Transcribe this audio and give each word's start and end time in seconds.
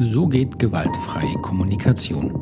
So 0.00 0.26
geht 0.26 0.58
gewaltfreie 0.58 1.34
Kommunikation. 1.34 2.32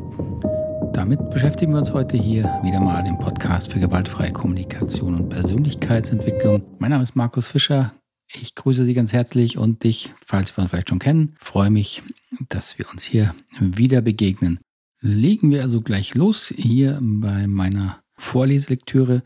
Damit 0.91 1.29
beschäftigen 1.29 1.73
wir 1.73 1.79
uns 1.79 1.93
heute 1.93 2.17
hier 2.17 2.45
wieder 2.63 2.79
mal 2.79 3.05
im 3.05 3.19
Podcast 3.19 3.71
für 3.71 3.79
gewaltfreie 3.79 4.33
Kommunikation 4.33 5.13
und 5.13 5.29
Persönlichkeitsentwicklung. 5.29 6.63
Mein 6.79 6.89
Name 6.89 7.03
ist 7.03 7.15
Markus 7.15 7.47
Fischer. 7.47 7.93
Ich 8.33 8.55
grüße 8.55 8.85
Sie 8.85 8.95
ganz 8.95 9.13
herzlich 9.13 9.59
und 9.59 9.83
dich, 9.83 10.11
falls 10.25 10.57
wir 10.57 10.63
uns 10.63 10.71
vielleicht 10.71 10.89
schon 10.89 10.97
kennen, 10.97 11.35
freue 11.37 11.69
mich, 11.69 12.01
dass 12.49 12.79
wir 12.79 12.89
uns 12.89 13.03
hier 13.03 13.35
wieder 13.59 14.01
begegnen. 14.01 14.57
Legen 14.99 15.51
wir 15.51 15.61
also 15.61 15.81
gleich 15.81 16.15
los 16.15 16.51
hier 16.55 16.97
bei 17.01 17.45
meiner 17.45 18.01
Vorleselektüre. 18.15 19.21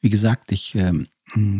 Wie 0.00 0.10
gesagt, 0.10 0.52
ich 0.52 0.76
äh, 0.76 0.92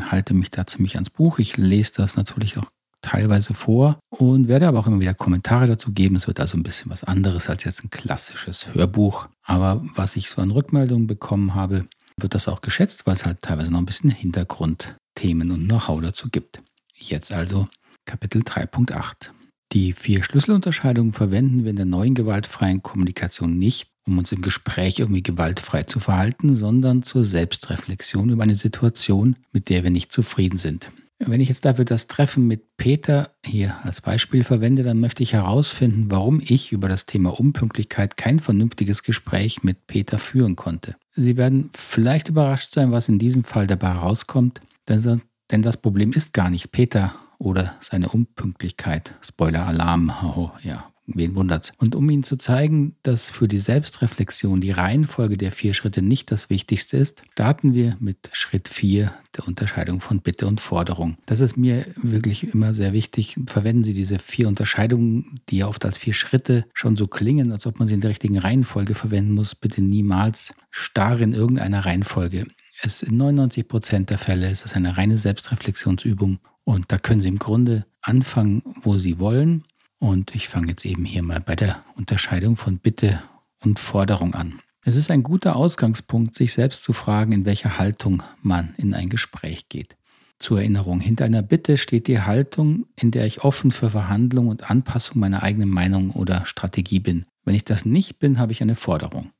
halte 0.08 0.34
mich 0.34 0.52
da 0.52 0.68
ziemlich 0.68 0.94
ans 0.94 1.10
Buch. 1.10 1.40
Ich 1.40 1.56
lese 1.56 1.94
das 1.96 2.16
natürlich 2.16 2.58
auch 2.58 2.70
teilweise 3.02 3.54
vor 3.54 3.98
und 4.10 4.48
werde 4.48 4.68
aber 4.68 4.78
auch 4.78 4.86
immer 4.86 5.00
wieder 5.00 5.14
Kommentare 5.14 5.66
dazu 5.66 5.92
geben. 5.92 6.16
Es 6.16 6.26
wird 6.26 6.40
also 6.40 6.56
ein 6.56 6.62
bisschen 6.62 6.90
was 6.90 7.04
anderes 7.04 7.48
als 7.48 7.64
jetzt 7.64 7.84
ein 7.84 7.90
klassisches 7.90 8.72
Hörbuch. 8.72 9.28
Aber 9.44 9.84
was 9.94 10.16
ich 10.16 10.30
so 10.30 10.40
an 10.40 10.50
Rückmeldungen 10.50 11.06
bekommen 11.06 11.54
habe, 11.54 11.86
wird 12.16 12.34
das 12.34 12.48
auch 12.48 12.62
geschätzt, 12.62 13.06
weil 13.06 13.14
es 13.14 13.26
halt 13.26 13.42
teilweise 13.42 13.70
noch 13.70 13.78
ein 13.78 13.86
bisschen 13.86 14.10
Hintergrundthemen 14.10 15.50
und 15.50 15.66
Know-how 15.66 16.00
dazu 16.00 16.28
gibt. 16.30 16.62
Jetzt 16.94 17.32
also 17.32 17.68
Kapitel 18.06 18.42
3.8. 18.42 19.30
Die 19.72 19.92
vier 19.94 20.22
Schlüsselunterscheidungen 20.22 21.12
verwenden 21.12 21.64
wir 21.64 21.70
in 21.70 21.76
der 21.76 21.86
neuen 21.86 22.14
gewaltfreien 22.14 22.82
Kommunikation 22.82 23.58
nicht, 23.58 23.88
um 24.06 24.18
uns 24.18 24.30
im 24.30 24.42
Gespräch 24.42 24.98
irgendwie 24.98 25.22
gewaltfrei 25.22 25.84
zu 25.84 25.98
verhalten, 25.98 26.54
sondern 26.54 27.02
zur 27.02 27.24
Selbstreflexion 27.24 28.28
über 28.28 28.42
eine 28.42 28.56
Situation, 28.56 29.36
mit 29.52 29.70
der 29.70 29.82
wir 29.82 29.90
nicht 29.90 30.12
zufrieden 30.12 30.58
sind. 30.58 30.90
Wenn 31.24 31.40
ich 31.40 31.48
jetzt 31.48 31.64
dafür 31.64 31.84
das 31.84 32.08
Treffen 32.08 32.46
mit 32.48 32.76
Peter 32.76 33.30
hier 33.44 33.76
als 33.84 34.00
Beispiel 34.00 34.42
verwende, 34.42 34.82
dann 34.82 34.98
möchte 34.98 35.22
ich 35.22 35.32
herausfinden, 35.32 36.06
warum 36.10 36.40
ich 36.44 36.72
über 36.72 36.88
das 36.88 37.06
Thema 37.06 37.38
Unpünktlichkeit 37.38 38.16
kein 38.16 38.40
vernünftiges 38.40 39.02
Gespräch 39.04 39.62
mit 39.62 39.86
Peter 39.86 40.18
führen 40.18 40.56
konnte. 40.56 40.96
Sie 41.14 41.36
werden 41.36 41.70
vielleicht 41.74 42.28
überrascht 42.28 42.72
sein, 42.72 42.90
was 42.90 43.08
in 43.08 43.18
diesem 43.18 43.44
Fall 43.44 43.66
dabei 43.66 43.94
herauskommt, 43.94 44.60
denn 44.88 45.62
das 45.62 45.76
Problem 45.76 46.12
ist 46.12 46.32
gar 46.32 46.50
nicht 46.50 46.72
Peter 46.72 47.14
oder 47.38 47.76
seine 47.80 48.08
Unpünktlichkeit. 48.08 49.14
Spoiler-Alarm, 49.22 50.12
oh, 50.36 50.50
ja, 50.62 50.91
Wen 51.06 51.34
wundert's? 51.34 51.72
Und 51.78 51.96
um 51.96 52.08
Ihnen 52.10 52.22
zu 52.22 52.36
zeigen, 52.36 52.94
dass 53.02 53.28
für 53.28 53.48
die 53.48 53.58
Selbstreflexion 53.58 54.60
die 54.60 54.70
Reihenfolge 54.70 55.36
der 55.36 55.50
vier 55.50 55.74
Schritte 55.74 56.00
nicht 56.00 56.30
das 56.30 56.48
Wichtigste 56.48 56.96
ist, 56.96 57.24
starten 57.32 57.74
wir 57.74 57.96
mit 57.98 58.30
Schritt 58.32 58.68
4 58.68 59.12
der 59.36 59.48
Unterscheidung 59.48 60.00
von 60.00 60.20
Bitte 60.20 60.46
und 60.46 60.60
Forderung. 60.60 61.16
Das 61.26 61.40
ist 61.40 61.56
mir 61.56 61.86
wirklich 61.96 62.54
immer 62.54 62.72
sehr 62.72 62.92
wichtig. 62.92 63.36
Verwenden 63.46 63.82
Sie 63.82 63.94
diese 63.94 64.20
vier 64.20 64.46
Unterscheidungen, 64.46 65.40
die 65.48 65.58
ja 65.58 65.66
oft 65.66 65.84
als 65.84 65.98
vier 65.98 66.14
Schritte 66.14 66.66
schon 66.72 66.96
so 66.96 67.08
klingen, 67.08 67.50
als 67.50 67.66
ob 67.66 67.80
man 67.80 67.88
sie 67.88 67.94
in 67.94 68.00
der 68.00 68.10
richtigen 68.10 68.38
Reihenfolge 68.38 68.94
verwenden 68.94 69.32
muss, 69.32 69.56
bitte 69.56 69.82
niemals 69.82 70.54
starr 70.70 71.20
in 71.20 71.32
irgendeiner 71.32 71.84
Reihenfolge. 71.84 72.46
Es 72.80 73.02
in 73.02 73.16
99 73.16 73.66
Prozent 73.66 74.10
der 74.10 74.18
Fälle 74.18 74.50
ist 74.50 74.64
es 74.64 74.74
eine 74.74 74.96
reine 74.96 75.16
Selbstreflexionsübung 75.16 76.38
und 76.64 76.92
da 76.92 76.98
können 76.98 77.20
Sie 77.20 77.28
im 77.28 77.38
Grunde 77.38 77.86
anfangen, 78.00 78.62
wo 78.82 78.98
Sie 78.98 79.18
wollen 79.18 79.64
und 80.02 80.34
ich 80.34 80.48
fange 80.48 80.66
jetzt 80.70 80.84
eben 80.84 81.04
hier 81.04 81.22
mal 81.22 81.38
bei 81.38 81.54
der 81.54 81.84
Unterscheidung 81.94 82.56
von 82.56 82.78
Bitte 82.78 83.22
und 83.60 83.78
Forderung 83.78 84.34
an. 84.34 84.58
Es 84.84 84.96
ist 84.96 85.12
ein 85.12 85.22
guter 85.22 85.54
Ausgangspunkt, 85.54 86.34
sich 86.34 86.54
selbst 86.54 86.82
zu 86.82 86.92
fragen, 86.92 87.30
in 87.30 87.44
welcher 87.44 87.78
Haltung 87.78 88.24
man 88.42 88.74
in 88.78 88.94
ein 88.94 89.08
Gespräch 89.08 89.68
geht. 89.68 89.96
Zur 90.40 90.58
Erinnerung, 90.58 90.98
hinter 90.98 91.24
einer 91.24 91.42
Bitte 91.42 91.78
steht 91.78 92.08
die 92.08 92.20
Haltung, 92.20 92.86
in 92.96 93.12
der 93.12 93.26
ich 93.26 93.44
offen 93.44 93.70
für 93.70 93.90
Verhandlung 93.90 94.48
und 94.48 94.68
Anpassung 94.68 95.20
meiner 95.20 95.44
eigenen 95.44 95.70
Meinung 95.70 96.10
oder 96.10 96.46
Strategie 96.46 96.98
bin. 96.98 97.24
Wenn 97.44 97.54
ich 97.54 97.64
das 97.64 97.84
nicht 97.84 98.18
bin, 98.18 98.40
habe 98.40 98.50
ich 98.50 98.60
eine 98.60 98.74
Forderung. 98.74 99.30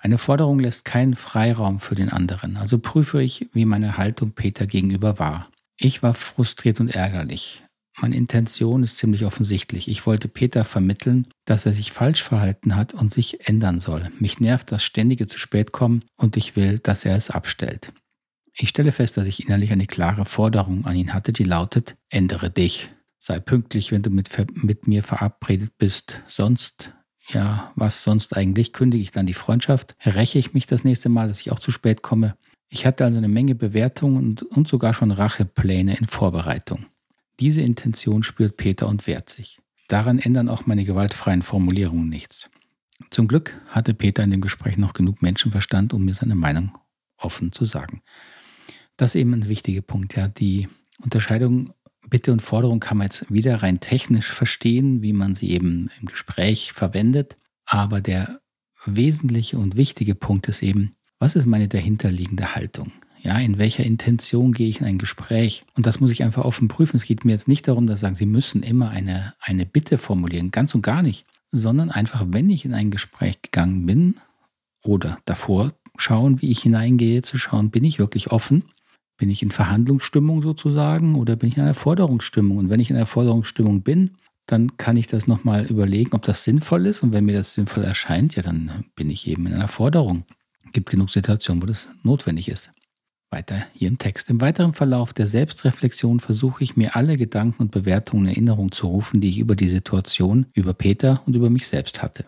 Eine 0.00 0.16
Forderung 0.16 0.58
lässt 0.58 0.86
keinen 0.86 1.16
Freiraum 1.16 1.80
für 1.80 1.96
den 1.96 2.08
anderen, 2.08 2.56
also 2.56 2.78
prüfe 2.78 3.22
ich, 3.22 3.50
wie 3.52 3.66
meine 3.66 3.98
Haltung 3.98 4.30
Peter 4.30 4.66
gegenüber 4.66 5.18
war. 5.18 5.50
Ich 5.76 6.02
war 6.02 6.14
frustriert 6.14 6.80
und 6.80 6.88
ärgerlich. 6.88 7.62
Meine 8.00 8.16
Intention 8.16 8.82
ist 8.82 8.96
ziemlich 8.96 9.24
offensichtlich. 9.24 9.88
Ich 9.88 10.06
wollte 10.06 10.28
Peter 10.28 10.64
vermitteln, 10.64 11.26
dass 11.44 11.66
er 11.66 11.72
sich 11.72 11.92
falsch 11.92 12.22
verhalten 12.22 12.74
hat 12.74 12.94
und 12.94 13.12
sich 13.12 13.46
ändern 13.46 13.80
soll. 13.80 14.10
Mich 14.18 14.40
nervt 14.40 14.72
das 14.72 14.82
ständige 14.82 15.26
zu 15.26 15.38
spät 15.38 15.72
kommen 15.72 16.04
und 16.16 16.36
ich 16.36 16.56
will, 16.56 16.78
dass 16.78 17.04
er 17.04 17.16
es 17.16 17.30
abstellt. 17.30 17.92
Ich 18.54 18.70
stelle 18.70 18.92
fest, 18.92 19.16
dass 19.16 19.26
ich 19.26 19.44
innerlich 19.44 19.72
eine 19.72 19.86
klare 19.86 20.24
Forderung 20.24 20.84
an 20.84 20.96
ihn 20.96 21.14
hatte, 21.14 21.32
die 21.32 21.44
lautet, 21.44 21.96
ändere 22.08 22.50
dich. 22.50 22.90
Sei 23.18 23.38
pünktlich, 23.40 23.92
wenn 23.92 24.02
du 24.02 24.10
mit, 24.10 24.30
mit 24.54 24.88
mir 24.88 25.02
verabredet 25.02 25.78
bist. 25.78 26.22
Sonst, 26.26 26.92
ja, 27.28 27.72
was 27.76 28.02
sonst 28.02 28.36
eigentlich? 28.36 28.72
Kündige 28.72 29.02
ich 29.02 29.12
dann 29.12 29.26
die 29.26 29.32
Freundschaft? 29.32 29.96
Räche 30.04 30.38
ich 30.38 30.54
mich 30.54 30.66
das 30.66 30.84
nächste 30.84 31.08
Mal, 31.08 31.28
dass 31.28 31.40
ich 31.40 31.52
auch 31.52 31.60
zu 31.60 31.70
spät 31.70 32.02
komme? 32.02 32.36
Ich 32.68 32.84
hatte 32.84 33.04
also 33.04 33.18
eine 33.18 33.28
Menge 33.28 33.54
Bewertungen 33.54 34.16
und, 34.16 34.42
und 34.42 34.66
sogar 34.66 34.92
schon 34.92 35.12
Rachepläne 35.12 35.96
in 35.96 36.06
Vorbereitung. 36.06 36.86
Diese 37.40 37.60
Intention 37.60 38.22
spürt 38.22 38.56
Peter 38.56 38.88
und 38.88 39.06
wehrt 39.06 39.30
sich. 39.30 39.60
Daran 39.88 40.18
ändern 40.18 40.48
auch 40.48 40.66
meine 40.66 40.84
gewaltfreien 40.84 41.42
Formulierungen 41.42 42.08
nichts. 42.08 42.50
Zum 43.10 43.28
Glück 43.28 43.60
hatte 43.68 43.94
Peter 43.94 44.22
in 44.22 44.30
dem 44.30 44.40
Gespräch 44.40 44.76
noch 44.76 44.92
genug 44.92 45.22
Menschenverstand, 45.22 45.92
um 45.92 46.04
mir 46.04 46.14
seine 46.14 46.34
Meinung 46.34 46.78
offen 47.16 47.52
zu 47.52 47.64
sagen. 47.64 48.02
Das 48.96 49.14
ist 49.14 49.20
eben 49.20 49.34
ein 49.34 49.48
wichtiger 49.48 49.82
Punkt. 49.82 50.16
Ja. 50.16 50.28
Die 50.28 50.68
Unterscheidung 51.02 51.74
Bitte 52.08 52.32
und 52.32 52.42
Forderung 52.42 52.78
kann 52.78 52.98
man 52.98 53.06
jetzt 53.06 53.32
wieder 53.32 53.62
rein 53.62 53.80
technisch 53.80 54.30
verstehen, 54.30 55.00
wie 55.00 55.14
man 55.14 55.34
sie 55.34 55.50
eben 55.50 55.88
im 55.98 56.06
Gespräch 56.06 56.72
verwendet. 56.72 57.38
Aber 57.64 58.02
der 58.02 58.40
wesentliche 58.84 59.58
und 59.58 59.76
wichtige 59.76 60.14
Punkt 60.14 60.46
ist 60.48 60.62
eben, 60.62 60.94
was 61.18 61.36
ist 61.36 61.46
meine 61.46 61.68
dahinterliegende 61.68 62.54
Haltung? 62.54 62.92
Ja, 63.22 63.38
in 63.38 63.56
welcher 63.58 63.84
Intention 63.84 64.52
gehe 64.52 64.68
ich 64.68 64.80
in 64.80 64.86
ein 64.86 64.98
Gespräch? 64.98 65.64
Und 65.76 65.86
das 65.86 66.00
muss 66.00 66.10
ich 66.10 66.24
einfach 66.24 66.44
offen 66.44 66.66
prüfen. 66.66 66.96
Es 66.96 67.04
geht 67.04 67.24
mir 67.24 67.30
jetzt 67.30 67.46
nicht 67.46 67.68
darum, 67.68 67.86
dass 67.86 68.00
sagen, 68.00 68.16
Sie 68.16 68.26
müssen 68.26 68.64
immer 68.64 68.90
eine, 68.90 69.34
eine 69.40 69.64
Bitte 69.64 69.96
formulieren, 69.96 70.50
ganz 70.50 70.74
und 70.74 70.82
gar 70.82 71.02
nicht, 71.02 71.24
sondern 71.52 71.90
einfach, 71.90 72.24
wenn 72.30 72.50
ich 72.50 72.64
in 72.64 72.74
ein 72.74 72.90
Gespräch 72.90 73.40
gegangen 73.40 73.86
bin 73.86 74.16
oder 74.82 75.18
davor 75.24 75.72
schauen, 75.96 76.42
wie 76.42 76.50
ich 76.50 76.62
hineingehe, 76.62 77.22
zu 77.22 77.38
schauen, 77.38 77.70
bin 77.70 77.84
ich 77.84 78.00
wirklich 78.00 78.32
offen? 78.32 78.64
Bin 79.18 79.30
ich 79.30 79.42
in 79.42 79.52
Verhandlungsstimmung 79.52 80.42
sozusagen 80.42 81.14
oder 81.14 81.36
bin 81.36 81.50
ich 81.50 81.56
in 81.56 81.62
einer 81.62 81.74
Forderungsstimmung? 81.74 82.58
Und 82.58 82.70
wenn 82.70 82.80
ich 82.80 82.90
in 82.90 82.96
einer 82.96 83.06
Forderungsstimmung 83.06 83.82
bin, 83.82 84.12
dann 84.46 84.76
kann 84.78 84.96
ich 84.96 85.06
das 85.06 85.28
nochmal 85.28 85.66
überlegen, 85.66 86.14
ob 86.14 86.22
das 86.22 86.42
sinnvoll 86.42 86.86
ist. 86.86 87.04
Und 87.04 87.12
wenn 87.12 87.24
mir 87.24 87.34
das 87.34 87.54
sinnvoll 87.54 87.84
erscheint, 87.84 88.34
ja, 88.34 88.42
dann 88.42 88.84
bin 88.96 89.10
ich 89.10 89.28
eben 89.28 89.46
in 89.46 89.54
einer 89.54 89.68
Forderung. 89.68 90.24
Es 90.66 90.72
gibt 90.72 90.90
genug 90.90 91.10
Situationen, 91.10 91.62
wo 91.62 91.66
das 91.66 91.88
notwendig 92.02 92.48
ist. 92.48 92.72
Weiter 93.32 93.66
hier 93.74 93.88
im 93.88 93.98
Text. 93.98 94.30
Im 94.30 94.40
weiteren 94.40 94.74
Verlauf 94.74 95.12
der 95.12 95.26
Selbstreflexion 95.26 96.20
versuche 96.20 96.62
ich 96.62 96.76
mir 96.76 96.94
alle 96.94 97.16
Gedanken 97.16 97.62
und 97.62 97.70
Bewertungen 97.70 98.26
in 98.26 98.30
Erinnerung 98.30 98.70
zu 98.70 98.86
rufen, 98.86 99.20
die 99.20 99.30
ich 99.30 99.38
über 99.38 99.56
die 99.56 99.68
Situation, 99.68 100.46
über 100.52 100.74
Peter 100.74 101.22
und 101.26 101.34
über 101.34 101.50
mich 101.50 101.66
selbst 101.66 102.02
hatte. 102.02 102.26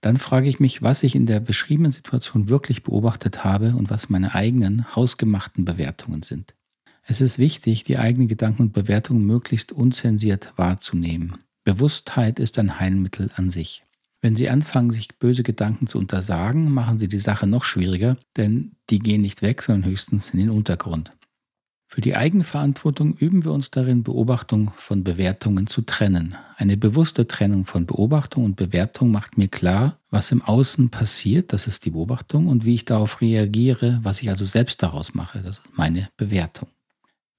Dann 0.00 0.16
frage 0.16 0.48
ich 0.48 0.60
mich, 0.60 0.80
was 0.80 1.02
ich 1.02 1.16
in 1.16 1.26
der 1.26 1.40
beschriebenen 1.40 1.90
Situation 1.90 2.48
wirklich 2.48 2.84
beobachtet 2.84 3.44
habe 3.44 3.74
und 3.74 3.90
was 3.90 4.08
meine 4.08 4.34
eigenen 4.34 4.94
hausgemachten 4.94 5.64
Bewertungen 5.64 6.22
sind. 6.22 6.54
Es 7.02 7.20
ist 7.20 7.38
wichtig, 7.38 7.84
die 7.84 7.98
eigenen 7.98 8.28
Gedanken 8.28 8.62
und 8.62 8.72
Bewertungen 8.72 9.26
möglichst 9.26 9.72
unzensiert 9.72 10.52
wahrzunehmen. 10.56 11.38
Bewusstheit 11.64 12.38
ist 12.38 12.58
ein 12.58 12.78
Heilmittel 12.78 13.30
an 13.34 13.50
sich. 13.50 13.82
Wenn 14.20 14.34
Sie 14.34 14.48
anfangen, 14.48 14.90
sich 14.90 15.08
böse 15.18 15.42
Gedanken 15.42 15.86
zu 15.86 15.98
untersagen, 15.98 16.72
machen 16.72 16.98
Sie 16.98 17.08
die 17.08 17.20
Sache 17.20 17.46
noch 17.46 17.64
schwieriger, 17.64 18.16
denn 18.36 18.72
die 18.90 18.98
gehen 18.98 19.20
nicht 19.20 19.42
weg, 19.42 19.62
sondern 19.62 19.88
höchstens 19.88 20.30
in 20.30 20.40
den 20.40 20.50
Untergrund. 20.50 21.12
Für 21.90 22.02
die 22.02 22.14
Eigenverantwortung 22.14 23.14
üben 23.16 23.46
wir 23.46 23.52
uns 23.52 23.70
darin, 23.70 24.02
Beobachtung 24.02 24.72
von 24.76 25.04
Bewertungen 25.04 25.66
zu 25.66 25.80
trennen. 25.80 26.36
Eine 26.56 26.76
bewusste 26.76 27.26
Trennung 27.26 27.64
von 27.64 27.86
Beobachtung 27.86 28.44
und 28.44 28.56
Bewertung 28.56 29.10
macht 29.10 29.38
mir 29.38 29.48
klar, 29.48 29.98
was 30.10 30.30
im 30.30 30.42
Außen 30.42 30.90
passiert, 30.90 31.54
das 31.54 31.66
ist 31.66 31.86
die 31.86 31.90
Beobachtung, 31.90 32.46
und 32.46 32.66
wie 32.66 32.74
ich 32.74 32.84
darauf 32.84 33.22
reagiere, 33.22 34.00
was 34.02 34.20
ich 34.20 34.28
also 34.28 34.44
selbst 34.44 34.82
daraus 34.82 35.14
mache, 35.14 35.38
das 35.38 35.60
ist 35.60 35.78
meine 35.78 36.10
Bewertung. 36.18 36.68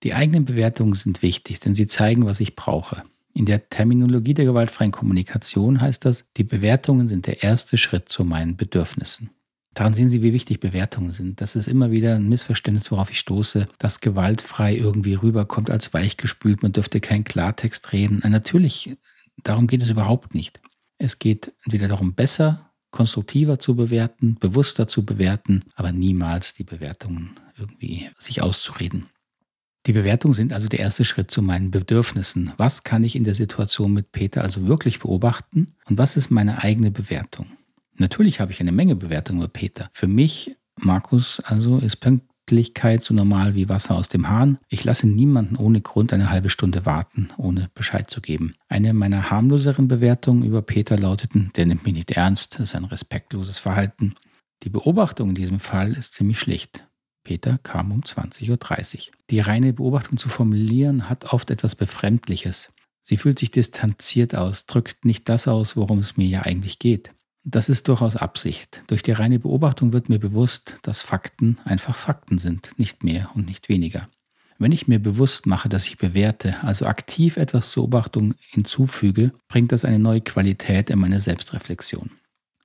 Die 0.01 0.15
eigenen 0.15 0.45
Bewertungen 0.45 0.95
sind 0.95 1.21
wichtig, 1.21 1.59
denn 1.59 1.75
sie 1.75 1.85
zeigen, 1.85 2.25
was 2.25 2.39
ich 2.39 2.55
brauche. 2.55 3.03
In 3.33 3.45
der 3.45 3.69
Terminologie 3.69 4.33
der 4.33 4.45
gewaltfreien 4.45 4.91
Kommunikation 4.91 5.81
heißt 5.81 6.03
das, 6.05 6.25
die 6.37 6.43
Bewertungen 6.43 7.07
sind 7.07 7.27
der 7.27 7.43
erste 7.43 7.77
Schritt 7.77 8.09
zu 8.09 8.25
meinen 8.25 8.57
Bedürfnissen. 8.57 9.29
Daran 9.73 9.93
sehen 9.93 10.09
Sie, 10.09 10.23
wie 10.23 10.33
wichtig 10.33 10.59
Bewertungen 10.59 11.13
sind. 11.13 11.41
Das 11.41 11.55
ist 11.55 11.67
immer 11.67 11.91
wieder 11.91 12.15
ein 12.15 12.27
Missverständnis, 12.27 12.91
worauf 12.91 13.11
ich 13.11 13.19
stoße, 13.19 13.67
dass 13.77 14.01
gewaltfrei 14.01 14.75
irgendwie 14.75 15.13
rüberkommt 15.13 15.69
als 15.69 15.93
weichgespült, 15.93 16.63
man 16.63 16.73
dürfte 16.73 16.99
keinen 16.99 17.23
Klartext 17.23 17.93
reden. 17.93 18.21
Natürlich, 18.27 18.97
darum 19.43 19.67
geht 19.67 19.81
es 19.81 19.89
überhaupt 19.89 20.33
nicht. 20.33 20.59
Es 20.97 21.19
geht 21.19 21.53
entweder 21.63 21.87
darum, 21.87 22.13
besser, 22.13 22.71
konstruktiver 22.91 23.59
zu 23.59 23.75
bewerten, 23.75 24.35
bewusster 24.35 24.87
zu 24.87 25.05
bewerten, 25.05 25.63
aber 25.75 25.91
niemals 25.91 26.55
die 26.55 26.63
Bewertungen 26.63 27.35
irgendwie 27.57 28.09
sich 28.17 28.41
auszureden. 28.41 29.05
Die 29.85 29.93
Bewertungen 29.93 30.33
sind 30.33 30.53
also 30.53 30.67
der 30.67 30.79
erste 30.79 31.05
Schritt 31.05 31.31
zu 31.31 31.41
meinen 31.41 31.71
Bedürfnissen. 31.71 32.51
Was 32.57 32.83
kann 32.83 33.03
ich 33.03 33.15
in 33.15 33.23
der 33.23 33.33
Situation 33.33 33.93
mit 33.93 34.11
Peter 34.11 34.43
also 34.43 34.67
wirklich 34.67 34.99
beobachten 34.99 35.73
und 35.85 35.97
was 35.97 36.17
ist 36.17 36.29
meine 36.29 36.63
eigene 36.63 36.91
Bewertung? 36.91 37.47
Natürlich 37.97 38.39
habe 38.39 38.51
ich 38.51 38.59
eine 38.59 38.71
Menge 38.71 38.95
Bewertungen 38.95 39.39
über 39.39 39.49
Peter. 39.49 39.89
Für 39.93 40.07
mich, 40.07 40.55
Markus, 40.77 41.41
also 41.41 41.77
ist 41.79 41.97
Pünktlichkeit 41.97 43.03
so 43.03 43.13
normal 43.13 43.55
wie 43.55 43.69
Wasser 43.69 43.95
aus 43.95 44.09
dem 44.09 44.29
Hahn. 44.29 44.57
Ich 44.69 44.83
lasse 44.83 45.07
niemanden 45.07 45.55
ohne 45.57 45.81
Grund 45.81 46.13
eine 46.13 46.29
halbe 46.29 46.49
Stunde 46.49 46.85
warten, 46.85 47.29
ohne 47.37 47.69
Bescheid 47.73 48.09
zu 48.09 48.21
geben. 48.21 48.55
Eine 48.69 48.93
meiner 48.93 49.29
harmloseren 49.29 49.87
Bewertungen 49.87 50.43
über 50.43 50.61
Peter 50.61 50.97
lauteten, 50.97 51.51
der 51.55 51.65
nimmt 51.65 51.85
mich 51.85 51.93
nicht 51.93 52.11
ernst, 52.11 52.55
das 52.55 52.69
ist 52.69 52.75
ein 52.75 52.85
respektloses 52.85 53.59
Verhalten. 53.59 54.15
Die 54.63 54.69
Beobachtung 54.69 55.29
in 55.29 55.35
diesem 55.35 55.59
Fall 55.59 55.93
ist 55.93 56.13
ziemlich 56.13 56.39
schlicht. 56.39 56.85
Peter 57.29 57.59
kam 57.61 57.91
um 57.91 58.01
20.30 58.01 58.49
Uhr. 58.49 59.13
Die 59.29 59.39
reine 59.39 59.71
Beobachtung 59.71 60.17
zu 60.17 60.29
formulieren 60.29 61.09
hat 61.09 61.31
oft 61.31 61.51
etwas 61.51 61.75
Befremdliches. 61.75 62.71
Sie 63.03 63.17
fühlt 63.17 63.37
sich 63.37 63.51
distanziert 63.51 64.35
aus, 64.35 64.65
drückt 64.65 65.05
nicht 65.05 65.29
das 65.29 65.47
aus, 65.47 65.75
worum 65.75 65.99
es 65.99 66.17
mir 66.17 66.25
ja 66.25 66.41
eigentlich 66.41 66.79
geht. 66.79 67.11
Das 67.43 67.69
ist 67.69 67.87
durchaus 67.87 68.15
Absicht. 68.15 68.81
Durch 68.87 69.03
die 69.03 69.11
reine 69.11 69.37
Beobachtung 69.37 69.93
wird 69.93 70.09
mir 70.09 70.17
bewusst, 70.17 70.77
dass 70.81 71.03
Fakten 71.03 71.59
einfach 71.65 71.95
Fakten 71.95 72.39
sind, 72.39 72.71
nicht 72.77 73.03
mehr 73.03 73.29
und 73.35 73.45
nicht 73.45 73.69
weniger. 73.69 74.09
Wenn 74.57 74.71
ich 74.71 74.87
mir 74.87 74.97
bewusst 74.97 75.45
mache, 75.45 75.69
dass 75.69 75.85
ich 75.85 75.99
bewerte, 75.99 76.63
also 76.63 76.87
aktiv 76.87 77.37
etwas 77.37 77.69
zur 77.69 77.83
Beobachtung 77.83 78.33
hinzufüge, 78.39 79.33
bringt 79.47 79.71
das 79.71 79.85
eine 79.85 79.99
neue 79.99 80.21
Qualität 80.21 80.89
in 80.89 80.97
meine 80.97 81.19
Selbstreflexion. 81.19 82.09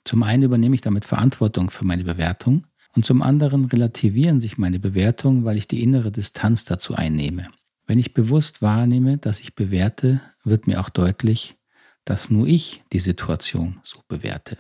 Zum 0.05 0.23
einen 0.23 0.43
übernehme 0.43 0.75
ich 0.75 0.81
damit 0.81 1.05
Verantwortung 1.05 1.69
für 1.69 1.85
meine 1.85 2.05
Bewertung 2.05 2.65
und 2.95 3.05
zum 3.05 3.23
anderen 3.23 3.65
relativieren 3.65 4.41
sich 4.41 4.59
meine 4.59 4.79
Bewertungen, 4.79 5.45
weil 5.45 5.57
ich 5.57 5.69
die 5.69 5.83
innere 5.83 6.11
Distanz 6.11 6.65
dazu 6.65 6.95
einnehme. 6.95 7.49
Wenn 7.87 7.99
ich 7.99 8.15
bewusst 8.15 8.63
wahrnehme, 8.63 9.19
dass 9.19 9.41
ich 9.41 9.55
bewerte, 9.55 10.21
wird 10.45 10.67
mir 10.67 10.81
auch 10.81 10.89
deutlich, 10.89 11.57
dass 12.05 12.31
nur 12.31 12.47
ich 12.47 12.83
die 12.93 12.99
Situation 12.99 13.81
so 13.83 14.01
bewerte. 14.09 14.59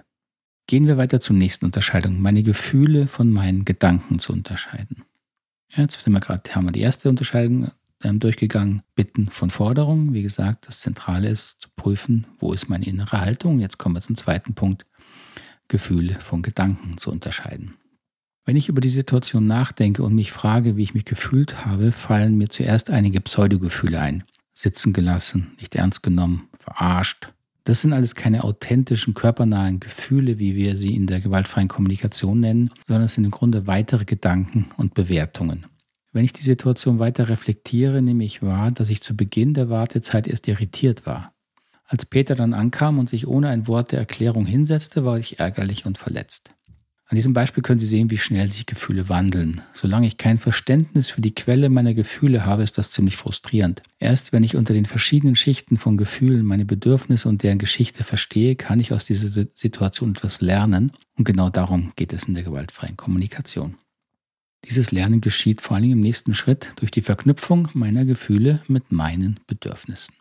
Gehen 0.66 0.86
wir 0.86 0.96
weiter 0.96 1.20
zur 1.20 1.36
nächsten 1.36 1.66
Unterscheidung, 1.66 2.20
meine 2.20 2.42
Gefühle 2.42 3.06
von 3.06 3.30
meinen 3.30 3.64
Gedanken 3.64 4.18
zu 4.18 4.32
unterscheiden. 4.32 5.04
Jetzt 5.68 6.00
sind 6.00 6.12
wir 6.12 6.20
gerade, 6.20 6.54
haben 6.54 6.66
wir 6.66 6.72
die 6.72 6.80
erste 6.80 7.08
Unterscheidung 7.08 7.70
ähm, 8.02 8.20
durchgegangen. 8.20 8.82
Bitten 8.94 9.28
von 9.28 9.50
Forderungen. 9.50 10.14
Wie 10.14 10.22
gesagt, 10.22 10.68
das 10.68 10.80
Zentrale 10.80 11.28
ist 11.28 11.62
zu 11.62 11.68
prüfen, 11.76 12.26
wo 12.38 12.52
ist 12.52 12.68
meine 12.68 12.86
innere 12.86 13.20
Haltung. 13.20 13.60
Jetzt 13.60 13.78
kommen 13.78 13.94
wir 13.94 14.00
zum 14.00 14.16
zweiten 14.16 14.54
Punkt, 14.54 14.86
Gefühle 15.68 16.20
von 16.20 16.42
Gedanken 16.42 16.98
zu 16.98 17.10
unterscheiden. 17.10 17.76
Wenn 18.44 18.56
ich 18.56 18.68
über 18.68 18.80
die 18.80 18.90
Situation 18.90 19.46
nachdenke 19.46 20.02
und 20.02 20.14
mich 20.14 20.32
frage, 20.32 20.76
wie 20.76 20.82
ich 20.82 20.94
mich 20.94 21.04
gefühlt 21.04 21.64
habe, 21.64 21.92
fallen 21.92 22.36
mir 22.36 22.48
zuerst 22.48 22.90
einige 22.90 23.20
Pseudogefühle 23.20 23.98
ein. 23.98 24.24
Sitzen 24.52 24.92
gelassen, 24.92 25.52
nicht 25.58 25.74
ernst 25.74 26.02
genommen, 26.02 26.48
verarscht, 26.56 27.28
das 27.64 27.80
sind 27.80 27.94
alles 27.94 28.14
keine 28.14 28.44
authentischen, 28.44 29.14
körpernahen 29.14 29.80
Gefühle, 29.80 30.38
wie 30.38 30.54
wir 30.54 30.76
sie 30.76 30.94
in 30.94 31.06
der 31.06 31.20
gewaltfreien 31.20 31.68
Kommunikation 31.68 32.40
nennen, 32.40 32.68
sondern 32.86 33.04
es 33.04 33.14
sind 33.14 33.24
im 33.24 33.30
Grunde 33.30 33.66
weitere 33.66 34.04
Gedanken 34.04 34.66
und 34.76 34.92
Bewertungen. 34.92 35.64
Wenn 36.12 36.26
ich 36.26 36.34
die 36.34 36.42
Situation 36.42 36.98
weiter 36.98 37.30
reflektiere, 37.30 38.02
nehme 38.02 38.24
ich 38.24 38.42
wahr, 38.42 38.70
dass 38.70 38.90
ich 38.90 39.02
zu 39.02 39.16
Beginn 39.16 39.54
der 39.54 39.70
Wartezeit 39.70 40.28
erst 40.28 40.46
irritiert 40.46 41.06
war. 41.06 41.32
Als 41.86 42.04
Peter 42.04 42.34
dann 42.34 42.52
ankam 42.52 42.98
und 42.98 43.08
sich 43.08 43.26
ohne 43.26 43.48
ein 43.48 43.66
Wort 43.66 43.92
der 43.92 43.98
Erklärung 43.98 44.44
hinsetzte, 44.44 45.06
war 45.06 45.18
ich 45.18 45.38
ärgerlich 45.38 45.86
und 45.86 45.96
verletzt. 45.96 46.53
An 47.06 47.16
diesem 47.16 47.34
Beispiel 47.34 47.62
können 47.62 47.78
Sie 47.78 47.86
sehen, 47.86 48.10
wie 48.10 48.18
schnell 48.18 48.48
sich 48.48 48.64
Gefühle 48.64 49.10
wandeln. 49.10 49.60
Solange 49.74 50.06
ich 50.06 50.16
kein 50.16 50.38
Verständnis 50.38 51.10
für 51.10 51.20
die 51.20 51.34
Quelle 51.34 51.68
meiner 51.68 51.92
Gefühle 51.92 52.46
habe, 52.46 52.62
ist 52.62 52.78
das 52.78 52.90
ziemlich 52.90 53.16
frustrierend. 53.16 53.82
Erst 53.98 54.32
wenn 54.32 54.42
ich 54.42 54.56
unter 54.56 54.72
den 54.72 54.86
verschiedenen 54.86 55.36
Schichten 55.36 55.76
von 55.76 55.98
Gefühlen 55.98 56.46
meine 56.46 56.64
Bedürfnisse 56.64 57.28
und 57.28 57.42
deren 57.42 57.58
Geschichte 57.58 58.04
verstehe, 58.04 58.56
kann 58.56 58.80
ich 58.80 58.92
aus 58.92 59.04
dieser 59.04 59.46
Situation 59.54 60.12
etwas 60.12 60.40
lernen. 60.40 60.92
Und 61.16 61.24
genau 61.24 61.50
darum 61.50 61.92
geht 61.94 62.14
es 62.14 62.24
in 62.24 62.34
der 62.34 62.42
gewaltfreien 62.42 62.96
Kommunikation. 62.96 63.76
Dieses 64.64 64.90
Lernen 64.90 65.20
geschieht 65.20 65.60
vor 65.60 65.76
allem 65.76 65.92
im 65.92 66.00
nächsten 66.00 66.34
Schritt 66.34 66.72
durch 66.76 66.90
die 66.90 67.02
Verknüpfung 67.02 67.68
meiner 67.74 68.06
Gefühle 68.06 68.62
mit 68.66 68.92
meinen 68.92 69.40
Bedürfnissen. 69.46 70.14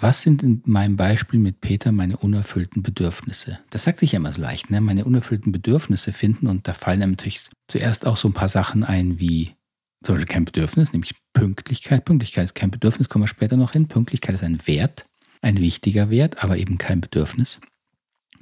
Was 0.00 0.22
sind 0.22 0.42
in 0.42 0.62
meinem 0.66 0.96
Beispiel 0.96 1.38
mit 1.38 1.60
Peter 1.60 1.92
meine 1.92 2.16
unerfüllten 2.16 2.82
Bedürfnisse? 2.82 3.60
Das 3.70 3.84
sagt 3.84 3.98
sich 3.98 4.12
ja 4.12 4.18
immer 4.18 4.32
so 4.32 4.40
leicht, 4.40 4.70
ne? 4.70 4.80
meine 4.80 5.04
unerfüllten 5.04 5.52
Bedürfnisse 5.52 6.12
finden 6.12 6.48
und 6.48 6.66
da 6.66 6.72
fallen 6.72 7.00
dann 7.00 7.10
natürlich 7.10 7.42
zuerst 7.68 8.06
auch 8.06 8.16
so 8.16 8.28
ein 8.28 8.34
paar 8.34 8.48
Sachen 8.48 8.82
ein 8.82 9.20
wie 9.20 9.54
zum 10.02 10.16
Beispiel 10.16 10.32
kein 10.32 10.44
Bedürfnis, 10.44 10.92
nämlich 10.92 11.14
Pünktlichkeit. 11.32 12.04
Pünktlichkeit 12.04 12.44
ist 12.44 12.54
kein 12.54 12.70
Bedürfnis, 12.70 13.08
kommen 13.08 13.24
wir 13.24 13.28
später 13.28 13.56
noch 13.56 13.72
hin. 13.72 13.88
Pünktlichkeit 13.88 14.34
ist 14.34 14.44
ein 14.44 14.66
Wert, 14.66 15.06
ein 15.40 15.58
wichtiger 15.58 16.10
Wert, 16.10 16.42
aber 16.42 16.58
eben 16.58 16.76
kein 16.76 17.00
Bedürfnis. 17.00 17.60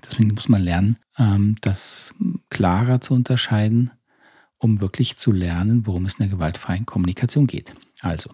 Deswegen 0.02 0.34
muss 0.34 0.48
man 0.48 0.62
lernen, 0.62 0.96
ähm, 1.19 1.56
das 1.60 2.14
klarer 2.50 3.00
zu 3.00 3.14
unterscheiden, 3.14 3.93
um 4.58 4.81
wirklich 4.81 5.16
zu 5.16 5.31
lernen, 5.32 5.87
worum 5.87 6.06
es 6.06 6.14
in 6.14 6.25
der 6.25 6.28
gewaltfreien 6.28 6.87
Kommunikation 6.87 7.46
geht. 7.46 7.72
Also, 8.00 8.31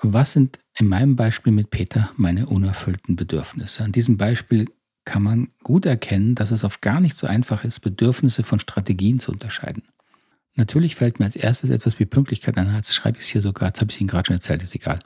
was 0.00 0.32
sind 0.32 0.58
in 0.76 0.88
meinem 0.88 1.16
Beispiel 1.16 1.52
mit 1.52 1.70
Peter 1.70 2.10
meine 2.16 2.46
unerfüllten 2.46 3.16
Bedürfnisse? 3.16 3.84
An 3.84 3.92
diesem 3.92 4.16
Beispiel 4.16 4.66
kann 5.04 5.22
man 5.22 5.48
gut 5.62 5.86
erkennen, 5.86 6.34
dass 6.34 6.50
es 6.50 6.64
oft 6.64 6.82
gar 6.82 7.00
nicht 7.00 7.16
so 7.16 7.26
einfach 7.26 7.64
ist, 7.64 7.80
Bedürfnisse 7.80 8.42
von 8.42 8.60
Strategien 8.60 9.20
zu 9.20 9.32
unterscheiden. 9.32 9.82
Natürlich 10.56 10.94
fällt 10.94 11.18
mir 11.18 11.26
als 11.26 11.36
erstes 11.36 11.70
etwas 11.70 11.98
wie 11.98 12.06
Pünktlichkeit 12.06 12.56
an, 12.58 12.74
jetzt 12.74 12.94
schreibe 12.94 13.18
ich 13.18 13.24
es 13.24 13.30
hier 13.30 13.42
sogar, 13.42 13.68
jetzt 13.68 13.80
habe 13.80 13.90
ich 13.90 13.96
es 13.96 14.00
Ihnen 14.00 14.08
gerade 14.08 14.26
schon 14.26 14.36
erzählt, 14.36 14.62
ist 14.62 14.74
egal. 14.74 15.00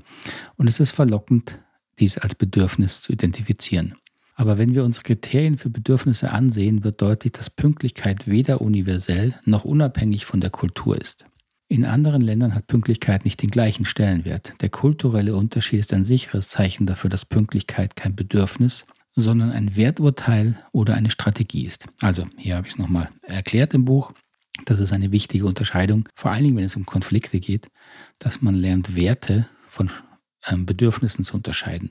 Und 0.57 0.69
es 0.69 0.79
ist 0.79 0.93
verlockend, 0.93 1.59
dies 1.99 2.19
als 2.19 2.35
Bedürfnis 2.35 3.01
zu 3.03 3.13
identifizieren. 3.13 3.95
Aber 4.35 4.57
wenn 4.57 4.75
wir 4.75 4.85
unsere 4.85 5.03
Kriterien 5.03 5.59
für 5.59 5.71
Bedürfnisse 5.71 6.31
ansehen, 6.31 6.85
wird 6.85 7.03
deutlich, 7.03 7.33
dass 7.33 7.51
Pünktlichkeit 7.51 8.29
weder 8.29 8.61
universell 8.61 9.35
noch 9.45 9.65
unabhängig 9.65 10.27
von 10.27 10.41
der 10.41 10.51
Kultur 10.51 11.01
ist. 11.01 11.25
In 11.71 11.85
anderen 11.85 12.23
Ländern 12.23 12.55
hat 12.55 12.67
Pünktlichkeit 12.67 13.27
nicht 13.27 13.43
den 13.43 13.51
gleichen 13.51 13.85
Stellenwert. 13.85 14.55
Der 14.63 14.71
kulturelle 14.71 15.37
Unterschied 15.37 15.81
ist 15.81 15.93
ein 15.93 16.05
sicheres 16.05 16.49
Zeichen 16.49 16.87
dafür, 16.87 17.11
dass 17.11 17.27
Pünktlichkeit 17.27 17.95
kein 17.95 18.17
Bedürfnis, 18.17 18.87
sondern 19.15 19.51
ein 19.51 19.77
Werturteil 19.77 20.59
oder 20.73 20.95
eine 20.95 21.11
Strategie 21.11 21.67
ist. 21.67 21.85
Also, 22.01 22.27
hier 22.39 22.57
habe 22.57 22.67
ich 22.67 22.73
es 22.73 22.79
nochmal 22.79 23.11
erklärt 23.21 23.75
im 23.75 23.85
Buch. 23.85 24.13
Das 24.65 24.79
ist 24.79 24.93
eine 24.95 25.13
wichtige 25.13 25.45
Unterscheidung, 25.45 26.09
vor 26.15 26.31
allen 26.31 26.45
Dingen, 26.45 26.57
wenn 26.57 26.65
es 26.65 26.75
um 26.75 26.87
Konflikte 26.87 27.39
geht, 27.39 27.69
dass 28.19 28.41
man 28.41 28.55
lernt, 28.55 28.97
Werte 28.97 29.47
von 29.67 29.91
ähm, 30.47 30.65
Bedürfnissen 30.65 31.23
zu 31.23 31.35
unterscheiden. 31.35 31.91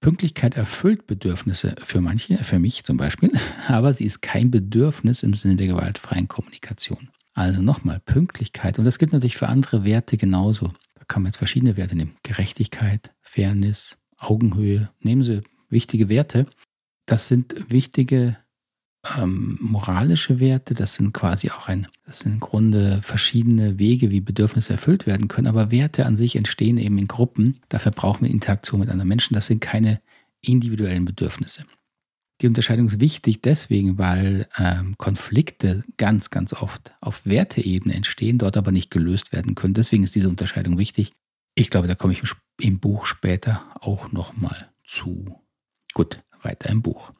Pünktlichkeit 0.00 0.56
erfüllt 0.56 1.06
Bedürfnisse 1.06 1.76
für 1.84 2.00
manche, 2.00 2.42
für 2.42 2.58
mich 2.58 2.82
zum 2.82 2.96
Beispiel, 2.96 3.30
aber 3.68 3.92
sie 3.92 4.04
ist 4.04 4.20
kein 4.20 4.50
Bedürfnis 4.50 5.22
im 5.22 5.32
Sinne 5.32 5.54
der 5.54 5.68
gewaltfreien 5.68 6.26
Kommunikation. 6.26 7.08
Also 7.34 7.62
nochmal, 7.62 8.00
Pünktlichkeit. 8.00 8.78
Und 8.78 8.84
das 8.84 8.98
gilt 8.98 9.12
natürlich 9.12 9.36
für 9.36 9.48
andere 9.48 9.84
Werte 9.84 10.16
genauso. 10.16 10.72
Da 10.94 11.04
kann 11.06 11.22
man 11.22 11.30
jetzt 11.30 11.38
verschiedene 11.38 11.76
Werte 11.76 11.96
nehmen. 11.96 12.16
Gerechtigkeit, 12.22 13.12
Fairness, 13.20 13.96
Augenhöhe. 14.18 14.90
Nehmen 15.00 15.22
Sie 15.22 15.42
wichtige 15.68 16.08
Werte. 16.08 16.46
Das 17.06 17.28
sind 17.28 17.64
wichtige 17.68 18.36
ähm, 19.18 19.58
moralische 19.60 20.38
Werte. 20.40 20.74
Das 20.74 20.94
sind 20.94 21.12
quasi 21.12 21.50
auch 21.50 21.68
ein, 21.68 21.88
das 22.06 22.20
sind 22.20 22.34
im 22.34 22.40
Grunde 22.40 23.00
verschiedene 23.02 23.78
Wege, 23.78 24.10
wie 24.10 24.20
Bedürfnisse 24.20 24.74
erfüllt 24.74 25.06
werden 25.06 25.28
können. 25.28 25.48
Aber 25.48 25.70
Werte 25.70 26.06
an 26.06 26.16
sich 26.16 26.36
entstehen 26.36 26.78
eben 26.78 26.98
in 26.98 27.08
Gruppen. 27.08 27.60
Dafür 27.68 27.92
brauchen 27.92 28.24
wir 28.24 28.30
Interaktion 28.30 28.80
mit 28.80 28.90
anderen 28.90 29.08
Menschen. 29.08 29.34
Das 29.34 29.46
sind 29.46 29.60
keine 29.60 30.00
individuellen 30.40 31.04
Bedürfnisse. 31.04 31.64
Die 32.42 32.48
Unterscheidung 32.48 32.86
ist 32.86 33.00
wichtig 33.00 33.40
deswegen, 33.40 33.98
weil 33.98 34.48
ähm, 34.58 34.98
Konflikte 34.98 35.84
ganz, 35.96 36.30
ganz 36.30 36.52
oft 36.52 36.92
auf 37.00 37.24
Werteebene 37.24 37.94
entstehen, 37.94 38.38
dort 38.38 38.56
aber 38.56 38.72
nicht 38.72 38.90
gelöst 38.90 39.32
werden 39.32 39.54
können. 39.54 39.74
Deswegen 39.74 40.02
ist 40.02 40.16
diese 40.16 40.28
Unterscheidung 40.28 40.76
wichtig. 40.76 41.12
Ich 41.54 41.70
glaube, 41.70 41.86
da 41.86 41.94
komme 41.94 42.14
ich 42.14 42.22
im 42.60 42.80
Buch 42.80 43.06
später 43.06 43.62
auch 43.80 44.10
nochmal 44.10 44.68
zu. 44.82 45.38
Gut, 45.94 46.18
weiter 46.42 46.68
im 46.70 46.82
Buch. 46.82 47.12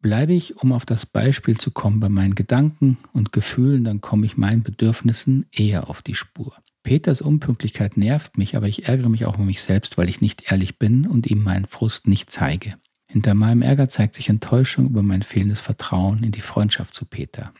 Bleibe 0.00 0.32
ich, 0.32 0.56
um 0.56 0.72
auf 0.72 0.86
das 0.86 1.04
Beispiel 1.04 1.58
zu 1.58 1.70
kommen, 1.70 2.00
bei 2.00 2.08
meinen 2.08 2.34
Gedanken 2.34 2.96
und 3.12 3.32
Gefühlen, 3.32 3.84
dann 3.84 4.00
komme 4.00 4.24
ich 4.24 4.38
meinen 4.38 4.62
Bedürfnissen 4.62 5.44
eher 5.52 5.90
auf 5.90 6.00
die 6.00 6.14
Spur. 6.14 6.56
Peters 6.82 7.20
Unpünktlichkeit 7.20 7.98
nervt 7.98 8.38
mich, 8.38 8.56
aber 8.56 8.68
ich 8.68 8.86
ärgere 8.86 9.10
mich 9.10 9.26
auch 9.26 9.34
über 9.34 9.44
mich 9.44 9.60
selbst, 9.60 9.98
weil 9.98 10.08
ich 10.08 10.22
nicht 10.22 10.50
ehrlich 10.50 10.78
bin 10.78 11.06
und 11.06 11.26
ihm 11.26 11.42
meinen 11.42 11.66
Frust 11.66 12.06
nicht 12.06 12.30
zeige. 12.30 12.76
Hinter 13.16 13.32
meinem 13.32 13.62
Ärger 13.62 13.88
zeigt 13.88 14.12
sich 14.12 14.28
Enttäuschung 14.28 14.84
über 14.84 15.02
mein 15.02 15.22
fehlendes 15.22 15.62
Vertrauen 15.62 16.22
in 16.22 16.32
die 16.32 16.42
Freundschaft 16.42 16.92
zu 16.92 17.06
Peter. 17.06 17.54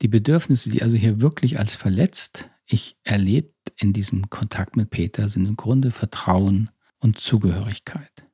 Die 0.00 0.06
Bedürfnisse, 0.06 0.70
die 0.70 0.80
also 0.80 0.96
hier 0.96 1.20
wirklich 1.20 1.58
als 1.58 1.74
verletzt 1.74 2.48
ich 2.66 2.96
erlebt 3.02 3.72
in 3.78 3.92
diesem 3.92 4.30
Kontakt 4.30 4.76
mit 4.76 4.90
Peter, 4.90 5.28
sind 5.28 5.44
im 5.44 5.56
Grunde 5.56 5.90
Vertrauen 5.90 6.70
und 7.00 7.18
Zugehörigkeit. 7.18 8.28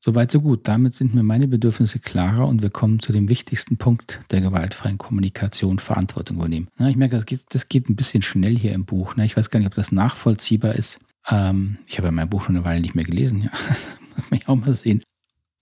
Soweit 0.00 0.30
so 0.30 0.40
gut. 0.40 0.66
Damit 0.68 0.94
sind 0.94 1.14
mir 1.14 1.22
meine 1.22 1.48
Bedürfnisse 1.48 1.98
klarer 1.98 2.48
und 2.48 2.62
wir 2.62 2.70
kommen 2.70 3.00
zu 3.00 3.12
dem 3.12 3.28
wichtigsten 3.28 3.76
Punkt 3.76 4.20
der 4.30 4.40
gewaltfreien 4.40 4.96
Kommunikation, 4.96 5.78
Verantwortung 5.80 6.38
übernehmen. 6.38 6.68
Na, 6.78 6.88
ich 6.88 6.96
merke, 6.96 7.16
das 7.16 7.26
geht, 7.26 7.44
das 7.50 7.68
geht 7.68 7.90
ein 7.90 7.96
bisschen 7.96 8.22
schnell 8.22 8.56
hier 8.56 8.72
im 8.72 8.86
Buch. 8.86 9.16
Na, 9.16 9.24
ich 9.26 9.36
weiß 9.36 9.50
gar 9.50 9.60
nicht, 9.60 9.68
ob 9.68 9.74
das 9.74 9.92
nachvollziehbar 9.92 10.76
ist. 10.76 10.98
Ähm, 11.28 11.76
ich 11.86 11.98
habe 11.98 12.08
ja 12.08 12.12
mein 12.12 12.30
Buch 12.30 12.40
schon 12.40 12.56
eine 12.56 12.64
Weile 12.64 12.80
nicht 12.80 12.94
mehr 12.94 13.04
gelesen, 13.04 13.42
ja. 13.42 13.50
Muss 14.16 14.30
man 14.30 14.40
ja 14.40 14.48
auch 14.48 14.56
mal 14.56 14.74
sehen. 14.74 15.02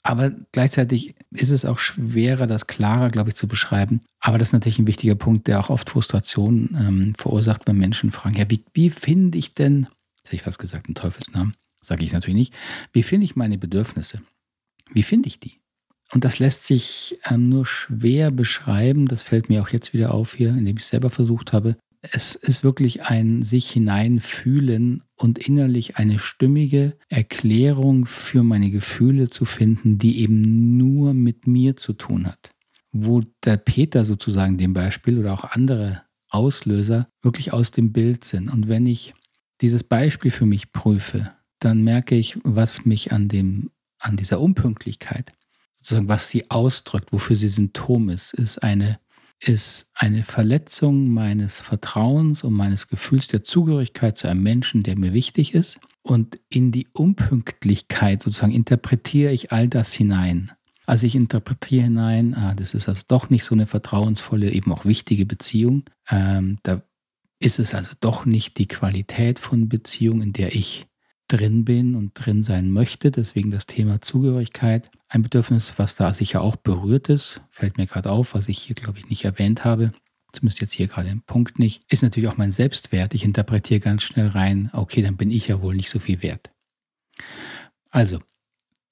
Aber 0.03 0.31
gleichzeitig 0.51 1.15
ist 1.31 1.51
es 1.51 1.65
auch 1.65 1.79
schwerer, 1.79 2.47
das 2.47 2.67
klarer, 2.67 3.11
glaube 3.11 3.31
ich, 3.31 3.37
zu 3.37 3.47
beschreiben. 3.47 4.01
Aber 4.21 4.39
das 4.39 4.49
ist 4.49 4.53
natürlich 4.53 4.81
ein 4.81 4.87
wichtiger 4.87 5.15
Punkt, 5.15 5.47
der 5.47 5.61
auch 5.61 5.71
oft 5.71 5.91
Frustration 5.91 6.77
ähm, 6.79 7.15
verursacht, 7.17 7.63
wenn 7.67 7.79
Menschen 7.79 8.11
fragen, 8.11 8.37
ja, 8.37 8.51
wie, 8.51 8.65
wie 8.75 8.91
finde 8.91 9.39
ich 9.39 9.55
denn, 9.55 9.87
jetzt 10.17 10.27
hätte 10.27 10.37
ich 10.37 10.43
fast 10.43 10.59
gesagt, 10.59 10.87
einen 10.87 10.97
Teufelsnamen, 10.97 11.55
sage 11.81 12.05
ich 12.05 12.13
natürlich 12.13 12.37
nicht, 12.37 12.55
wie 12.93 13.05
finde 13.05 13.25
ich 13.25 13.37
meine 13.37 13.59
Bedürfnisse? 13.59 14.23
Wie 14.93 15.05
finde 15.05 15.29
ich 15.29 15.39
die? 15.39 15.63
Und 16.13 16.25
das 16.25 16.39
lässt 16.39 16.67
sich 16.67 17.19
ähm, 17.31 17.49
nur 17.49 17.65
schwer 17.65 18.31
beschreiben. 18.31 19.07
Das 19.07 19.23
fällt 19.23 19.49
mir 19.49 19.63
auch 19.63 19.71
jetzt 19.71 19.95
wieder 19.95 20.13
auf 20.13 20.35
hier, 20.35 20.51
indem 20.51 20.77
ich 20.77 20.83
es 20.83 20.91
selber 20.91 21.11
versucht 21.11 21.53
habe. 21.53 21.77
Es 22.03 22.35
ist 22.35 22.65
wirklich 22.65 23.05
ein 23.05 23.43
sich 23.45 23.71
hineinfühlen 23.71 25.05
und 25.23 25.39
innerlich 25.39 25.97
eine 25.97 26.19
stimmige 26.19 26.97
Erklärung 27.09 28.07
für 28.07 28.43
meine 28.43 28.71
Gefühle 28.71 29.29
zu 29.29 29.45
finden, 29.45 29.99
die 29.99 30.21
eben 30.21 30.77
nur 30.77 31.15
mit 31.15 31.47
mir 31.47 31.77
zu 31.77 31.93
tun 31.93 32.27
hat. 32.27 32.51
Wo 32.91 33.23
der 33.45 33.57
Peter 33.57 34.05
sozusagen 34.05 34.59
dem 34.59 34.73
Beispiel 34.73 35.19
oder 35.19 35.33
auch 35.33 35.45
andere 35.45 36.03
Auslöser 36.29 37.09
wirklich 37.23 37.53
aus 37.53 37.71
dem 37.71 37.93
Bild 37.93 38.25
sind. 38.25 38.51
Und 38.51 38.69
wenn 38.69 38.87
ich 38.87 39.15
dieses 39.61 39.85
Beispiel 39.85 40.31
für 40.31 40.47
mich 40.47 40.73
prüfe, 40.73 41.31
dann 41.61 41.85
merke 41.85 42.17
ich, 42.17 42.39
was 42.43 42.85
mich 42.85 43.13
an 43.13 43.29
dem, 43.29 43.71
an 43.99 44.17
dieser 44.17 44.41
Unpünktlichkeit 44.41 45.33
sozusagen, 45.77 46.09
was 46.09 46.29
sie 46.29 46.51
ausdrückt, 46.51 47.13
wofür 47.13 47.37
sie 47.37 47.49
Symptom 47.49 48.09
ist, 48.09 48.35
ist 48.35 48.63
eine, 48.63 48.99
ist 49.43 49.91
eine 49.95 50.23
Verletzung 50.23 51.09
meines 51.09 51.61
Vertrauens 51.61 52.45
und 52.45 52.55
meines 52.55 52.89
Gefühls 52.89 53.27
der 53.29 53.43
Zugehörigkeit 53.43 54.17
zu 54.17 54.29
einem 54.29 54.43
Menschen, 54.43 54.83
der 54.83 54.97
mir 54.97 55.13
wichtig 55.13 55.55
ist. 55.55 55.79
Und 56.03 56.41
in 56.49 56.73
die 56.73 56.89
Unpünktlichkeit 56.93 58.23
sozusagen 58.23 58.53
interpretiere 58.53 59.33
ich 59.33 59.53
all 59.53 59.69
das 59.69 59.93
hinein. 59.93 60.53
Also 60.87 61.07
ich 61.07 61.15
interpretiere 61.15 61.85
hinein, 61.85 62.35
ah, 62.35 62.55
das 62.55 62.75
ist 62.75 62.89
also 62.89 63.03
doch 63.07 63.31
nicht 63.31 63.45
so 63.45 63.55
eine 63.55 63.67
vertrauensvolle, 63.67 64.51
eben 64.51 64.73
auch 64.73 64.85
wichtige 64.85 65.27
Beziehung. 65.27 65.85
Ähm, 66.11 66.59
da 66.63 66.83
ist 67.39 67.59
es 67.59 67.75
also 67.75 67.93
doch 68.01 68.25
nicht 68.25 68.59
die 68.59 68.67
Qualität 68.67 69.39
von 69.39 69.69
Beziehung, 69.69 70.23
in 70.23 70.33
der 70.33 70.55
ich 70.55 70.87
drin 71.33 71.65
bin 71.65 71.95
und 71.95 72.13
drin 72.15 72.43
sein 72.43 72.71
möchte. 72.71 73.11
Deswegen 73.11 73.51
das 73.51 73.67
Thema 73.67 74.01
Zugehörigkeit. 74.01 74.91
Ein 75.09 75.23
Bedürfnis, 75.23 75.75
was 75.79 75.95
da 75.95 76.13
sicher 76.13 76.43
auch 76.43 76.57
berührt 76.57 77.09
ist, 77.09 77.41
fällt 77.51 77.79
mir 77.79 77.87
gerade 77.87 78.11
auf, 78.11 78.35
was 78.35 78.49
ich 78.49 78.59
hier, 78.59 78.75
glaube 78.75 78.99
ich, 78.99 79.09
nicht 79.09 79.25
erwähnt 79.25 79.65
habe. 79.65 79.93
Zumindest 80.33 80.61
jetzt 80.61 80.73
hier 80.73 80.89
gerade 80.89 81.09
im 81.09 81.23
Punkt 81.23 81.59
nicht, 81.59 81.85
ist 81.91 82.03
natürlich 82.03 82.29
auch 82.29 82.37
mein 82.37 82.53
Selbstwert. 82.53 83.15
Ich 83.15 83.25
interpretiere 83.25 83.81
ganz 83.81 84.03
schnell 84.03 84.29
rein, 84.29 84.71
okay, 84.73 85.03
dann 85.03 85.17
bin 85.17 85.31
ich 85.31 85.49
ja 85.49 85.61
wohl 85.61 85.75
nicht 85.75 85.91
so 85.91 85.99
viel 85.99 86.23
wert. 86.23 86.51
Also, 87.91 88.21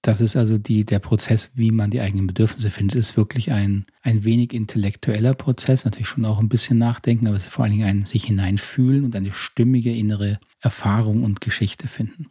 das 0.02 0.20
ist 0.20 0.34
also 0.34 0.56
die, 0.56 0.84
der 0.84 0.98
Prozess, 0.98 1.50
wie 1.54 1.70
man 1.70 1.90
die 1.90 2.00
eigenen 2.00 2.26
Bedürfnisse 2.26 2.70
findet, 2.70 2.98
ist 2.98 3.16
wirklich 3.16 3.52
ein, 3.52 3.84
ein 4.02 4.24
wenig 4.24 4.54
intellektueller 4.54 5.34
Prozess, 5.34 5.84
natürlich 5.84 6.08
schon 6.08 6.24
auch 6.24 6.38
ein 6.38 6.48
bisschen 6.48 6.78
nachdenken, 6.78 7.26
aber 7.26 7.36
es 7.36 7.44
ist 7.44 7.52
vor 7.52 7.64
allen 7.64 7.72
Dingen 7.72 7.88
ein 7.88 8.06
sich 8.06 8.24
hineinfühlen 8.24 9.04
und 9.04 9.14
eine 9.14 9.32
stimmige 9.32 9.94
innere 9.94 10.40
Erfahrung 10.60 11.22
und 11.22 11.40
Geschichte 11.40 11.86
finden. 11.86 12.28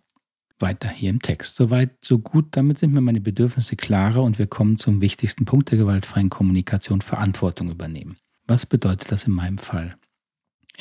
Weiter 0.58 0.90
hier 0.90 1.10
im 1.10 1.22
Text. 1.22 1.56
Soweit, 1.56 1.92
so 2.04 2.20
gut, 2.20 2.48
damit 2.52 2.80
sind 2.80 2.94
mir 2.94 3.02
meine 3.02 3.22
Bedürfnisse 3.22 3.76
klarer 3.76 4.24
und 4.24 4.40
wir 4.40 4.48
kommen 4.48 4.78
zum 4.78 5.00
wichtigsten 5.00 5.46
Punkt 5.46 5.72
der 5.72 5.78
gewaltfreien 5.78 6.30
Kommunikation, 6.30 7.02
Verantwortung 7.02 7.70
übernehmen. 7.72 8.18
Was 8.46 8.66
bedeutet 8.66 9.12
das 9.12 9.26
in 9.26 9.34
meinem 9.34 9.60
Fall? 9.60 9.96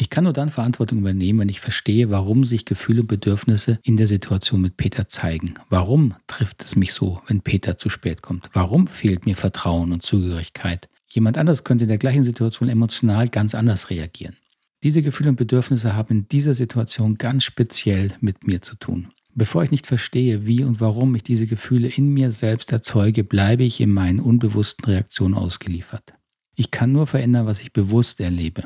Ich 0.01 0.11
kann 0.11 0.23
nur 0.23 0.33
dann 0.33 0.49
Verantwortung 0.49 0.99
übernehmen, 0.99 1.41
wenn 1.41 1.49
ich 1.49 1.59
verstehe, 1.59 2.09
warum 2.09 2.45
sich 2.45 2.65
Gefühle 2.65 3.01
und 3.01 3.09
Bedürfnisse 3.09 3.81
in 3.83 3.97
der 3.97 4.07
Situation 4.07 4.61
mit 4.61 4.77
Peter 4.77 5.09
zeigen. 5.09 5.55
Warum 5.71 6.15
trifft 6.29 6.63
es 6.63 6.77
mich 6.77 6.93
so, 6.93 7.21
wenn 7.27 7.41
Peter 7.41 7.77
zu 7.77 7.89
spät 7.89 8.23
kommt? 8.23 8.49
Warum 8.53 8.87
fehlt 8.87 9.27
mir 9.27 9.35
Vertrauen 9.35 9.91
und 9.91 10.05
Zugehörigkeit? 10.05 10.89
Jemand 11.09 11.37
anders 11.37 11.65
könnte 11.65 11.83
in 11.85 11.89
der 11.89 11.99
gleichen 11.99 12.23
Situation 12.23 12.69
emotional 12.69 13.29
ganz 13.29 13.57
anders 13.57 13.91
reagieren. 13.91 14.37
Diese 14.85 15.03
Gefühle 15.03 15.31
und 15.31 15.37
Bedürfnisse 15.37 15.97
haben 15.97 16.15
in 16.15 16.29
dieser 16.29 16.55
Situation 16.55 17.19
ganz 17.19 17.43
speziell 17.43 18.13
mit 18.21 18.47
mir 18.47 18.63
zu 18.63 18.77
tun. 18.77 19.09
Bevor 19.35 19.65
ich 19.65 19.73
nicht 19.73 19.89
verstehe, 19.89 20.47
wie 20.47 20.63
und 20.63 20.81
warum 20.81 21.13
ich 21.17 21.25
diese 21.25 21.49
Gefühle 21.49 21.89
in 21.89 22.15
mir 22.15 22.31
selbst 22.31 22.71
erzeuge, 22.71 23.25
bleibe 23.25 23.65
ich 23.65 23.81
in 23.81 23.93
meinen 23.93 24.21
unbewussten 24.21 24.85
Reaktionen 24.85 25.35
ausgeliefert. 25.35 26.15
Ich 26.55 26.71
kann 26.71 26.93
nur 26.93 27.09
verändern, 27.09 27.47
was 27.47 27.61
ich 27.63 27.73
bewusst 27.73 28.21
erlebe. 28.21 28.63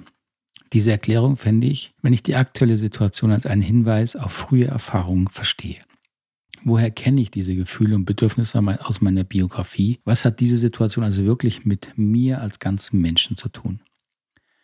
Diese 0.72 0.90
Erklärung 0.90 1.36
fände 1.36 1.66
ich, 1.66 1.92
wenn 2.00 2.14
ich 2.14 2.22
die 2.22 2.34
aktuelle 2.34 2.78
Situation 2.78 3.30
als 3.30 3.44
einen 3.44 3.62
Hinweis 3.62 4.16
auf 4.16 4.32
frühe 4.32 4.66
Erfahrungen 4.66 5.28
verstehe. 5.28 5.78
Woher 6.64 6.90
kenne 6.90 7.20
ich 7.20 7.30
diese 7.30 7.54
Gefühle 7.54 7.96
und 7.96 8.04
Bedürfnisse 8.04 8.62
aus 8.84 9.00
meiner 9.00 9.24
Biografie? 9.24 9.98
Was 10.04 10.24
hat 10.24 10.40
diese 10.40 10.56
Situation 10.56 11.04
also 11.04 11.24
wirklich 11.24 11.66
mit 11.66 11.92
mir 11.96 12.40
als 12.40 12.58
ganzen 12.58 13.00
Menschen 13.00 13.36
zu 13.36 13.48
tun? 13.48 13.80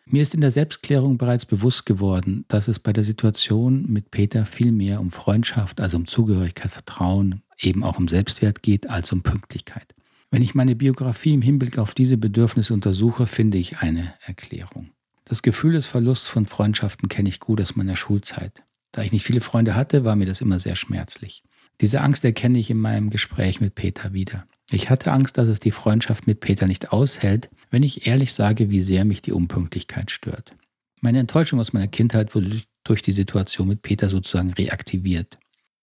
Mir 0.05 0.23
ist 0.23 0.33
in 0.33 0.41
der 0.41 0.49
Selbstklärung 0.49 1.19
bereits 1.19 1.45
bewusst 1.45 1.85
geworden, 1.85 2.45
dass 2.47 2.67
es 2.67 2.79
bei 2.79 2.93
der 2.93 3.03
Situation 3.03 3.85
mit 3.87 4.09
Peter 4.09 4.45
viel 4.45 4.71
mehr 4.71 5.01
um 5.01 5.11
Freundschaft, 5.11 5.81
also 5.81 5.97
um 5.97 6.07
Zugehörigkeit, 6.07 6.71
Vertrauen, 6.71 7.43
eben 7.59 7.83
auch 7.83 7.99
um 7.99 8.07
Selbstwert 8.07 8.63
geht, 8.63 8.89
als 8.89 9.11
um 9.11 9.21
Pünktlichkeit. 9.21 9.93
Wenn 10.31 10.41
ich 10.41 10.55
meine 10.55 10.75
Biografie 10.75 11.33
im 11.33 11.43
Hinblick 11.43 11.77
auf 11.77 11.93
diese 11.93 12.17
Bedürfnisse 12.17 12.73
untersuche, 12.73 13.27
finde 13.27 13.59
ich 13.59 13.79
eine 13.79 14.15
Erklärung. 14.25 14.89
Das 15.29 15.43
Gefühl 15.43 15.73
des 15.73 15.85
Verlusts 15.85 16.27
von 16.27 16.47
Freundschaften 16.47 17.07
kenne 17.07 17.29
ich 17.29 17.39
gut 17.39 17.61
aus 17.61 17.75
meiner 17.75 17.95
Schulzeit. 17.95 18.63
Da 18.91 19.03
ich 19.03 19.11
nicht 19.11 19.23
viele 19.23 19.41
Freunde 19.41 19.75
hatte, 19.75 20.03
war 20.03 20.15
mir 20.15 20.25
das 20.25 20.41
immer 20.41 20.57
sehr 20.57 20.75
schmerzlich. 20.75 21.43
Diese 21.81 22.01
Angst 22.01 22.25
erkenne 22.25 22.57
ich 22.57 22.71
in 22.71 22.79
meinem 22.79 23.11
Gespräch 23.11 23.61
mit 23.61 23.75
Peter 23.75 24.11
wieder. 24.11 24.47
Ich 24.71 24.89
hatte 24.89 25.11
Angst, 25.11 25.37
dass 25.37 25.47
es 25.47 25.59
die 25.59 25.69
Freundschaft 25.69 26.25
mit 26.25 26.39
Peter 26.39 26.65
nicht 26.65 26.91
aushält, 26.91 27.51
wenn 27.69 27.83
ich 27.83 28.07
ehrlich 28.07 28.33
sage, 28.33 28.71
wie 28.71 28.81
sehr 28.81 29.05
mich 29.05 29.21
die 29.21 29.31
Unpünktlichkeit 29.31 30.09
stört. 30.09 30.55
Meine 30.99 31.19
Enttäuschung 31.19 31.59
aus 31.59 31.73
meiner 31.73 31.87
Kindheit 31.87 32.33
wurde 32.33 32.63
durch 32.83 33.03
die 33.03 33.11
Situation 33.11 33.67
mit 33.67 33.83
Peter 33.83 34.09
sozusagen 34.09 34.53
reaktiviert. 34.53 35.37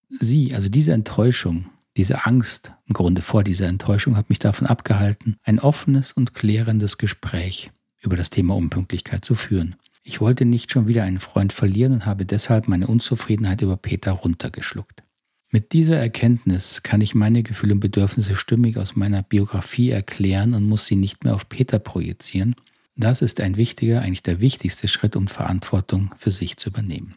Sie, 0.09 0.53
also 0.53 0.67
diese 0.67 0.91
Enttäuschung, 0.91 1.69
diese 1.95 2.25
Angst 2.25 2.73
im 2.85 2.93
Grunde 2.93 3.21
vor 3.21 3.45
dieser 3.45 3.67
Enttäuschung 3.67 4.17
hat 4.17 4.29
mich 4.29 4.39
davon 4.39 4.67
abgehalten, 4.67 5.37
ein 5.43 5.59
offenes 5.59 6.11
und 6.11 6.33
klärendes 6.33 6.97
Gespräch 6.97 7.71
über 8.07 8.17
das 8.17 8.29
Thema 8.29 8.55
Unpünktlichkeit 8.55 9.23
zu 9.23 9.35
führen. 9.35 9.75
Ich 10.01 10.21
wollte 10.21 10.45
nicht 10.45 10.71
schon 10.71 10.87
wieder 10.87 11.03
einen 11.03 11.19
Freund 11.19 11.53
verlieren 11.53 11.93
und 11.93 12.05
habe 12.05 12.25
deshalb 12.25 12.67
meine 12.67 12.87
Unzufriedenheit 12.87 13.61
über 13.61 13.77
Peter 13.77 14.13
runtergeschluckt. 14.13 15.03
Mit 15.51 15.73
dieser 15.73 15.97
Erkenntnis 15.97 16.81
kann 16.83 17.01
ich 17.01 17.15
meine 17.15 17.43
Gefühle 17.43 17.73
und 17.73 17.79
Bedürfnisse 17.79 18.35
stimmig 18.35 18.77
aus 18.77 18.95
meiner 18.95 19.23
Biografie 19.23 19.91
erklären 19.91 20.53
und 20.53 20.67
muss 20.67 20.85
sie 20.85 20.95
nicht 20.95 21.23
mehr 21.23 21.35
auf 21.35 21.47
Peter 21.47 21.79
projizieren. 21.79 22.55
Das 22.95 23.21
ist 23.21 23.39
ein 23.39 23.57
wichtiger, 23.57 24.01
eigentlich 24.01 24.23
der 24.23 24.41
wichtigste 24.41 24.87
Schritt, 24.87 25.15
um 25.15 25.27
Verantwortung 25.27 26.15
für 26.17 26.31
sich 26.31 26.57
zu 26.57 26.69
übernehmen. 26.69 27.15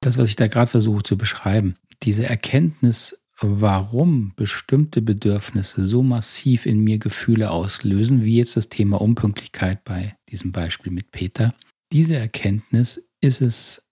Das, 0.00 0.18
was 0.18 0.28
ich 0.28 0.36
da 0.36 0.48
gerade 0.48 0.70
versuche 0.70 1.02
zu 1.02 1.16
beschreiben, 1.16 1.76
diese 2.02 2.26
Erkenntnis 2.26 3.16
warum 3.42 4.32
bestimmte 4.36 5.02
Bedürfnisse 5.02 5.84
so 5.84 6.02
massiv 6.02 6.66
in 6.66 6.80
mir 6.80 6.98
Gefühle 6.98 7.50
auslösen, 7.50 8.24
wie 8.24 8.36
jetzt 8.36 8.56
das 8.56 8.68
Thema 8.68 9.00
Unpünktlichkeit 9.00 9.84
bei 9.84 10.16
diesem 10.30 10.52
Beispiel 10.52 10.92
mit 10.92 11.10
Peter. 11.10 11.54
Diese 11.92 12.16
Erkenntnis 12.16 13.02
ist 13.20 13.40
es, 13.40 13.82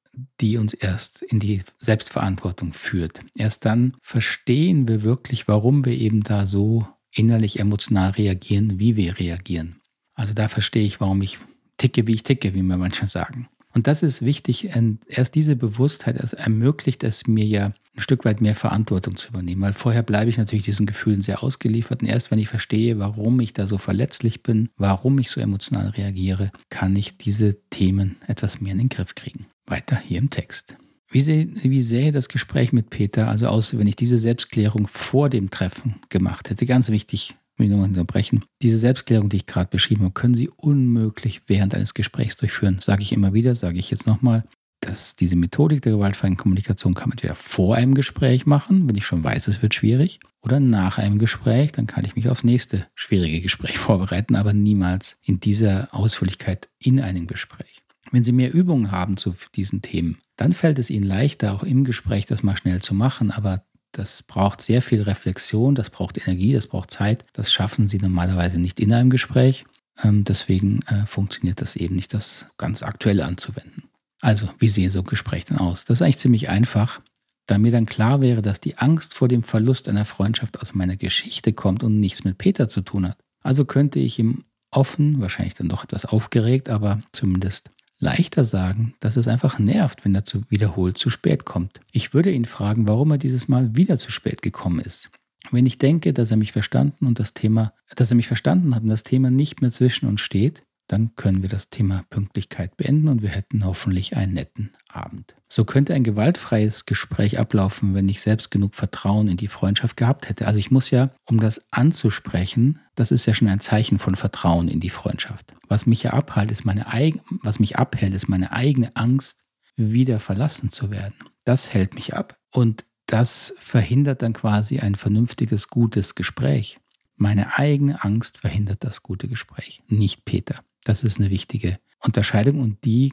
die 0.41 0.57
uns 0.57 0.75
erst 0.75 1.23
in 1.23 1.39
die 1.39 1.63
Selbstverantwortung 1.79 2.73
führt. 2.73 3.21
Erst 3.37 3.65
dann 3.65 3.97
verstehen 4.03 4.89
wir 4.89 5.03
wirklich, 5.03 5.49
warum 5.49 5.85
wir 5.85 5.93
eben 5.93 6.23
da 6.23 6.47
so 6.47 6.87
innerlich 7.13 7.61
emotional 7.61 8.11
reagieren, 8.11 8.79
wie 8.79 8.97
wir 8.97 9.19
reagieren. 9.19 9.77
Also 10.15 10.35
da 10.35 10.49
verstehe 10.49 10.85
ich, 10.85 11.01
warum 11.01 11.23
ich 11.23 11.39
ticke, 11.77 12.07
wie 12.07 12.15
ich 12.15 12.23
ticke, 12.23 12.55
wie 12.55 12.63
wir 12.63 12.77
manchmal 12.77 13.09
sagen. 13.09 13.49
Und 13.73 13.87
das 13.87 14.03
ist 14.03 14.23
wichtig. 14.23 14.71
Erst 15.07 15.35
diese 15.35 15.57
Bewusstheit 15.57 16.17
erst 16.17 16.35
ermöglicht 16.35 17.05
es 17.05 17.27
mir 17.27 17.47
ja 17.47 17.73
ein 17.97 18.03
Stück 18.03 18.25
weit 18.25 18.41
mehr 18.41 18.55
Verantwortung 18.55 19.17
zu 19.17 19.29
übernehmen, 19.29 19.63
weil 19.63 19.73
vorher 19.73 20.03
bleibe 20.03 20.31
ich 20.31 20.39
natürlich 20.39 20.65
diesen 20.65 20.87
Gefühlen 20.87 21.23
sehr 21.23 21.43
ausgeliefert. 21.43 22.03
Und 22.03 22.09
erst 22.09 22.31
wenn 22.31 22.39
ich 22.39 22.49
verstehe, 22.49 22.99
warum 22.99 23.41
ich 23.41 23.53
da 23.53 23.67
so 23.67 23.79
verletzlich 23.79 24.43
bin, 24.43 24.69
warum 24.77 25.19
ich 25.19 25.31
so 25.31 25.41
emotional 25.41 25.89
reagiere, 25.89 26.53
kann 26.69 26.95
ich 26.95 27.17
diese 27.17 27.61
Themen 27.71 28.17
etwas 28.27 28.61
mehr 28.61 28.73
in 28.73 28.79
den 28.79 28.89
Griff 28.89 29.15
kriegen. 29.15 29.47
Weiter 29.67 29.99
hier 29.99 30.19
im 30.19 30.31
Text. 30.31 30.77
Wie, 31.13 31.23
seh, 31.23 31.49
wie 31.63 31.83
sähe 31.83 32.13
das 32.13 32.29
Gespräch 32.29 32.73
mit 32.73 32.91
Peter 32.91 33.29
also 33.29 33.49
aus, 33.49 33.77
wenn 33.77 33.89
ich 33.89 33.97
diese 33.97 34.19
Selbstklärung 34.19 34.87
vor 34.87 35.29
dem 35.29 35.51
Treffen 35.51 35.97
gemacht 36.09 36.51
hätte? 36.51 36.67
Ganz 36.67 36.89
wichtig, 36.89 37.35
will 37.57 37.67
ich 37.67 37.71
nochmal 37.73 37.89
unterbrechen. 37.89 38.45
Diese 38.63 38.79
Selbstklärung, 38.79 39.29
die 39.29 39.39
ich 39.39 39.47
gerade 39.47 39.69
beschrieben 39.69 40.03
habe, 40.03 40.15
können 40.15 40.35
Sie 40.37 40.49
unmöglich 40.49 41.43
während 41.49 41.75
eines 41.75 41.95
Gesprächs 41.95 42.37
durchführen. 42.37 42.79
Sage 42.81 43.03
ich 43.03 43.13
immer 43.13 43.35
wieder, 43.35 43.57
sage 43.57 43.79
ich 43.79 43.91
jetzt 43.91 44.07
nochmal. 44.07 44.45
Dass 44.81 45.15
diese 45.15 45.37
Methodik 45.37 45.83
der 45.83 45.93
gewaltfreien 45.93 46.37
Kommunikation 46.37 46.95
kann 46.95 47.11
man 47.11 47.13
entweder 47.13 47.35
vor 47.35 47.77
einem 47.77 47.95
Gespräch 47.95 48.47
machen, 48.47 48.89
wenn 48.89 48.97
ich 48.97 49.05
schon 49.05 49.23
weiß, 49.23 49.49
es 49.49 49.61
wird 49.61 49.75
schwierig, 49.75 50.21
oder 50.43 50.59
nach 50.59 50.97
einem 50.97 51.19
Gespräch, 51.19 51.73
dann 51.73 51.87
kann 51.87 52.05
ich 52.05 52.17
mich 52.17 52.29
aufs 52.29 52.45
nächste 52.45 52.87
schwierige 52.95 53.41
Gespräch 53.41 53.79
vorbereiten, 53.79 54.37
aber 54.37 54.53
niemals 54.53 55.19
in 55.23 55.41
dieser 55.41 55.89
Ausführlichkeit 55.95 56.69
in 56.79 57.01
einem 57.01 57.27
Gespräch. 57.27 57.83
Wenn 58.11 58.25
Sie 58.25 58.33
mehr 58.33 58.53
Übungen 58.53 58.91
haben 58.91 59.17
zu 59.17 59.35
diesen 59.55 59.83
Themen, 59.83 60.19
dann 60.37 60.53
fällt 60.53 60.79
es 60.79 60.91
ihnen 60.91 61.07
leichter, 61.07 61.53
auch 61.53 61.63
im 61.63 61.85
Gespräch 61.85 62.27
das 62.27 62.43
mal 62.43 62.57
schnell 62.57 62.81
zu 62.81 62.95
machen, 62.95 63.31
aber 63.31 63.63
das 63.93 64.23
braucht 64.23 64.63
sehr 64.63 64.83
viel 64.83 65.03
Reflexion, 65.03 65.75
das 65.75 65.91
braucht 65.91 66.19
Energie, 66.19 66.53
das 66.53 66.67
braucht 66.67 66.91
Zeit. 66.91 67.25
Das 67.33 67.53
schaffen 67.53 67.89
sie 67.89 67.99
normalerweise 67.99 68.61
nicht 68.61 68.81
in 68.81 68.93
einem 68.93 69.11
Gespräch. 69.11 69.65
Ähm, 70.03 70.25
deswegen 70.25 70.83
äh, 70.83 71.07
funktioniert 71.07 71.61
das 71.61 71.77
eben 71.77 71.97
nicht, 71.97 72.15
das 72.15 72.47
ganz 72.57 72.83
aktuell 72.83 73.21
anzuwenden. 73.21 73.90
Also, 74.21 74.49
wie 74.59 74.69
sieht 74.69 74.93
so 74.93 75.01
ein 75.01 75.07
Gespräch 75.07 75.47
dann 75.47 75.59
aus? 75.59 75.85
Das 75.85 75.99
ist 75.99 76.03
eigentlich 76.03 76.19
ziemlich 76.19 76.49
einfach, 76.49 77.01
da 77.47 77.59
mir 77.59 77.73
dann 77.73 77.87
klar 77.87 78.21
wäre, 78.21 78.43
dass 78.43 78.61
die 78.61 78.79
Angst 78.79 79.15
vor 79.15 79.29
dem 79.29 79.43
Verlust 79.43 79.89
einer 79.89 80.05
Freundschaft 80.05 80.61
aus 80.61 80.75
meiner 80.75 80.97
Geschichte 80.97 81.53
kommt 81.53 81.83
und 81.83 81.99
nichts 81.99 82.25
mit 82.25 82.39
Peter 82.39 82.69
zu 82.69 82.83
tun 82.83 83.09
hat. 83.09 83.19
Also 83.43 83.65
könnte 83.65 83.99
ich 83.99 84.19
ihm 84.19 84.45
offen, 84.71 85.21
wahrscheinlich 85.21 85.55
dann 85.55 85.69
doch 85.69 85.85
etwas 85.85 86.05
aufgeregt, 86.05 86.69
aber 86.69 87.03
zumindest 87.13 87.71
leichter 87.99 88.45
sagen, 88.45 88.95
dass 89.01 89.17
es 89.17 89.29
einfach 89.29 89.59
nervt, 89.59 90.05
wenn 90.05 90.15
er 90.15 90.25
zu 90.25 90.43
wiederholt 90.49 90.97
zu 90.97 91.11
spät 91.11 91.45
kommt. 91.45 91.81
Ich 91.93 92.15
würde 92.15 92.31
ihn 92.31 92.45
fragen, 92.45 92.89
warum 92.89 93.11
er 93.11 93.19
dieses 93.19 93.49
Mal 93.49 93.77
wieder 93.77 93.99
zu 93.99 94.11
spät 94.11 94.43
gekommen 94.43 94.81
ist. 94.81 95.11
Wenn 95.51 95.67
ich 95.67 95.79
denke, 95.79 96.13
dass 96.13 96.31
er 96.31 96.37
mich 96.37 96.53
verstanden 96.53 97.07
und 97.07 97.19
das 97.19 97.35
Thema, 97.35 97.73
dass 97.97 98.11
er 98.11 98.17
mich 98.17 98.27
verstanden 98.27 98.75
hat 98.75 98.83
und 98.83 98.89
das 98.89 99.03
Thema 99.03 99.31
nicht 99.31 99.61
mehr 99.61 99.71
zwischen 99.71 100.07
uns 100.07 100.21
steht, 100.21 100.65
dann 100.91 101.15
können 101.15 101.43
wir 101.43 101.49
das 101.49 101.71
Thema 101.71 102.05
Pünktlichkeit 102.11 102.77
beenden 102.77 103.09
und 103.09 103.23
wir 103.23 103.29
hätten 103.29 103.65
hoffentlich 103.65 104.17
einen 104.17 104.35
netten 104.35 104.71
Abend. 104.89 105.37
So 105.49 105.65
könnte 105.65 105.95
ein 105.95 106.03
gewaltfreies 106.03 106.85
Gespräch 106.85 107.39
ablaufen, 107.39 107.95
wenn 107.95 108.09
ich 108.09 108.21
selbst 108.21 108.51
genug 108.51 108.75
Vertrauen 108.75 109.29
in 109.29 109.37
die 109.37 109.47
Freundschaft 109.47 109.97
gehabt 109.97 110.29
hätte. 110.29 110.49
Also 110.49 110.59
ich 110.59 110.73
muss 110.73 110.91
ja, 110.91 111.11
um 111.27 111.39
das 111.39 111.63
anzusprechen, 111.71 112.81
das 112.97 113.13
ist 113.13 113.27
ja 113.27 113.35
schon 113.35 113.47
ein 113.47 113.61
Zeichen 113.61 114.01
von 114.01 114.17
Vertrauen 114.17 114.67
in 114.67 114.81
die 114.81 114.91
Freundschaft. 114.91 115.55
Was 115.69 115.87
mich 115.87 116.03
ja 116.03 116.13
abhält, 116.13 116.51
ist 116.51 116.65
meine 116.65 116.89
eigene, 116.89 117.23
was 117.43 117.61
mich 117.61 117.79
abhält, 117.79 118.13
ist 118.13 118.29
meine 118.29 118.51
eigene 118.51 118.97
Angst, 118.97 119.45
wieder 119.77 120.19
verlassen 120.19 120.71
zu 120.71 120.91
werden. 120.91 121.15
Das 121.45 121.73
hält 121.73 121.95
mich 121.95 122.15
ab 122.15 122.37
und 122.53 122.85
das 123.07 123.55
verhindert 123.59 124.23
dann 124.23 124.33
quasi 124.33 124.81
ein 124.81 124.97
vernünftiges, 124.97 125.69
gutes 125.69 126.17
Gespräch. 126.17 126.81
Meine 127.17 127.59
eigene 127.59 128.03
Angst 128.03 128.39
verhindert 128.39 128.83
das 128.83 129.03
gute 129.03 129.29
Gespräch, 129.29 129.83
nicht 129.89 130.25
Peter. 130.25 130.63
Das 130.85 131.05
ist 131.05 131.19
eine 131.19 131.31
wichtige 131.31 131.79
Unterscheidung 132.03 132.61
und 132.61 132.85
die 132.85 133.13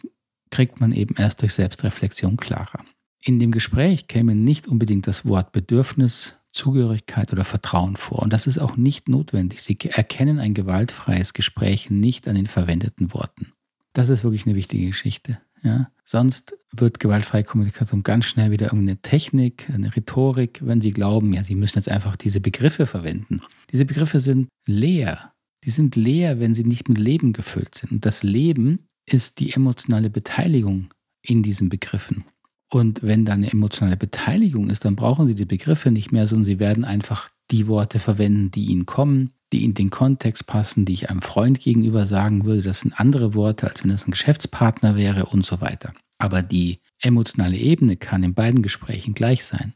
kriegt 0.50 0.80
man 0.80 0.92
eben 0.92 1.16
erst 1.18 1.42
durch 1.42 1.54
Selbstreflexion 1.54 2.38
klarer. 2.38 2.84
In 3.22 3.40
dem 3.40 3.52
Gespräch 3.52 4.08
käme 4.08 4.36
nicht 4.36 4.68
unbedingt 4.68 5.08
das 5.08 5.26
Wort 5.26 5.52
Bedürfnis, 5.52 6.36
Zugehörigkeit 6.52 7.34
oder 7.34 7.46
Vertrauen 7.46 7.98
vor. 7.98 8.20
Und 8.20 8.32
das 8.34 8.48
ist 8.48 8.58
auch 8.58 8.78
nicht 8.78 9.10
notwendig. 9.10 9.62
Sie 9.62 9.78
erkennen 9.90 10.40
ein 10.40 10.54
gewaltfreies 10.54 11.34
Gespräch 11.34 11.90
nicht 11.90 12.28
an 12.28 12.36
den 12.36 12.48
verwendeten 12.48 13.14
Worten. 13.14 13.52
Das 13.94 14.10
ist 14.10 14.24
wirklich 14.24 14.46
eine 14.46 14.56
wichtige 14.56 14.88
Geschichte. 14.88 15.40
Ja? 15.64 15.92
Sonst 16.06 16.56
wird 16.72 17.00
gewaltfreie 17.00 17.44
Kommunikation 17.44 18.04
ganz 18.04 18.26
schnell 18.26 18.52
wieder 18.52 18.68
irgendeine 18.68 19.02
Technik, 19.02 19.70
eine 19.74 19.96
Rhetorik, 19.96 20.62
wenn 20.64 20.82
Sie 20.82 20.92
glauben, 20.92 21.34
ja, 21.34 21.44
Sie 21.44 21.56
müssen 21.56 21.78
jetzt 21.78 21.90
einfach 21.90 22.16
diese 22.16 22.40
Begriffe 22.40 22.86
verwenden. 22.86 23.42
Diese 23.72 23.86
Begriffe 23.86 24.20
sind 24.20 24.48
leer 24.66 25.34
die 25.68 25.72
sind 25.72 25.98
leer, 25.98 26.40
wenn 26.40 26.54
sie 26.54 26.64
nicht 26.64 26.88
mit 26.88 26.98
Leben 26.98 27.34
gefüllt 27.34 27.76
sind. 27.76 27.92
Und 27.92 28.06
das 28.06 28.24
Leben 28.24 28.88
ist 29.06 29.42
die 29.42 29.52
emotionale 29.52 30.10
Beteiligung 30.10 30.94
in 31.22 31.44
diesen 31.44 31.68
Begriffen. 31.68 32.24
Und 32.70 33.04
wenn 33.04 33.26
da 33.26 33.34
eine 33.34 33.52
emotionale 33.52 33.98
Beteiligung 33.98 34.70
ist, 34.70 34.86
dann 34.86 34.96
brauchen 34.96 35.28
Sie 35.28 35.36
die 35.36 35.44
Begriffe 35.44 35.92
nicht 35.92 36.14
mehr, 36.14 36.26
sondern 36.26 36.46
Sie 36.46 36.60
werden 36.60 36.86
einfach 36.86 37.32
die 37.52 37.68
Worte 37.68 38.00
verwenden, 38.00 38.50
die 38.50 38.68
Ihnen 38.68 38.86
kommen, 38.86 39.34
die 39.52 39.66
in 39.66 39.74
den 39.74 39.90
Kontext 39.90 40.48
passen, 40.48 40.86
die 40.86 40.94
ich 40.94 41.10
einem 41.10 41.22
Freund 41.22 41.60
gegenüber 41.60 42.08
sagen 42.08 42.46
würde. 42.46 42.62
Das 42.62 42.80
sind 42.80 42.98
andere 42.98 43.34
Worte, 43.34 43.68
als 43.68 43.84
wenn 43.84 43.92
es 43.92 44.08
ein 44.08 44.12
Geschäftspartner 44.12 44.96
wäre 44.96 45.26
und 45.26 45.46
so 45.46 45.60
weiter. 45.60 45.92
Aber 46.18 46.44
die 46.44 46.80
emotionale 47.02 47.58
Ebene 47.58 47.98
kann 47.98 48.24
in 48.24 48.34
beiden 48.34 48.62
Gesprächen 48.62 49.14
gleich 49.14 49.44
sein. 49.44 49.74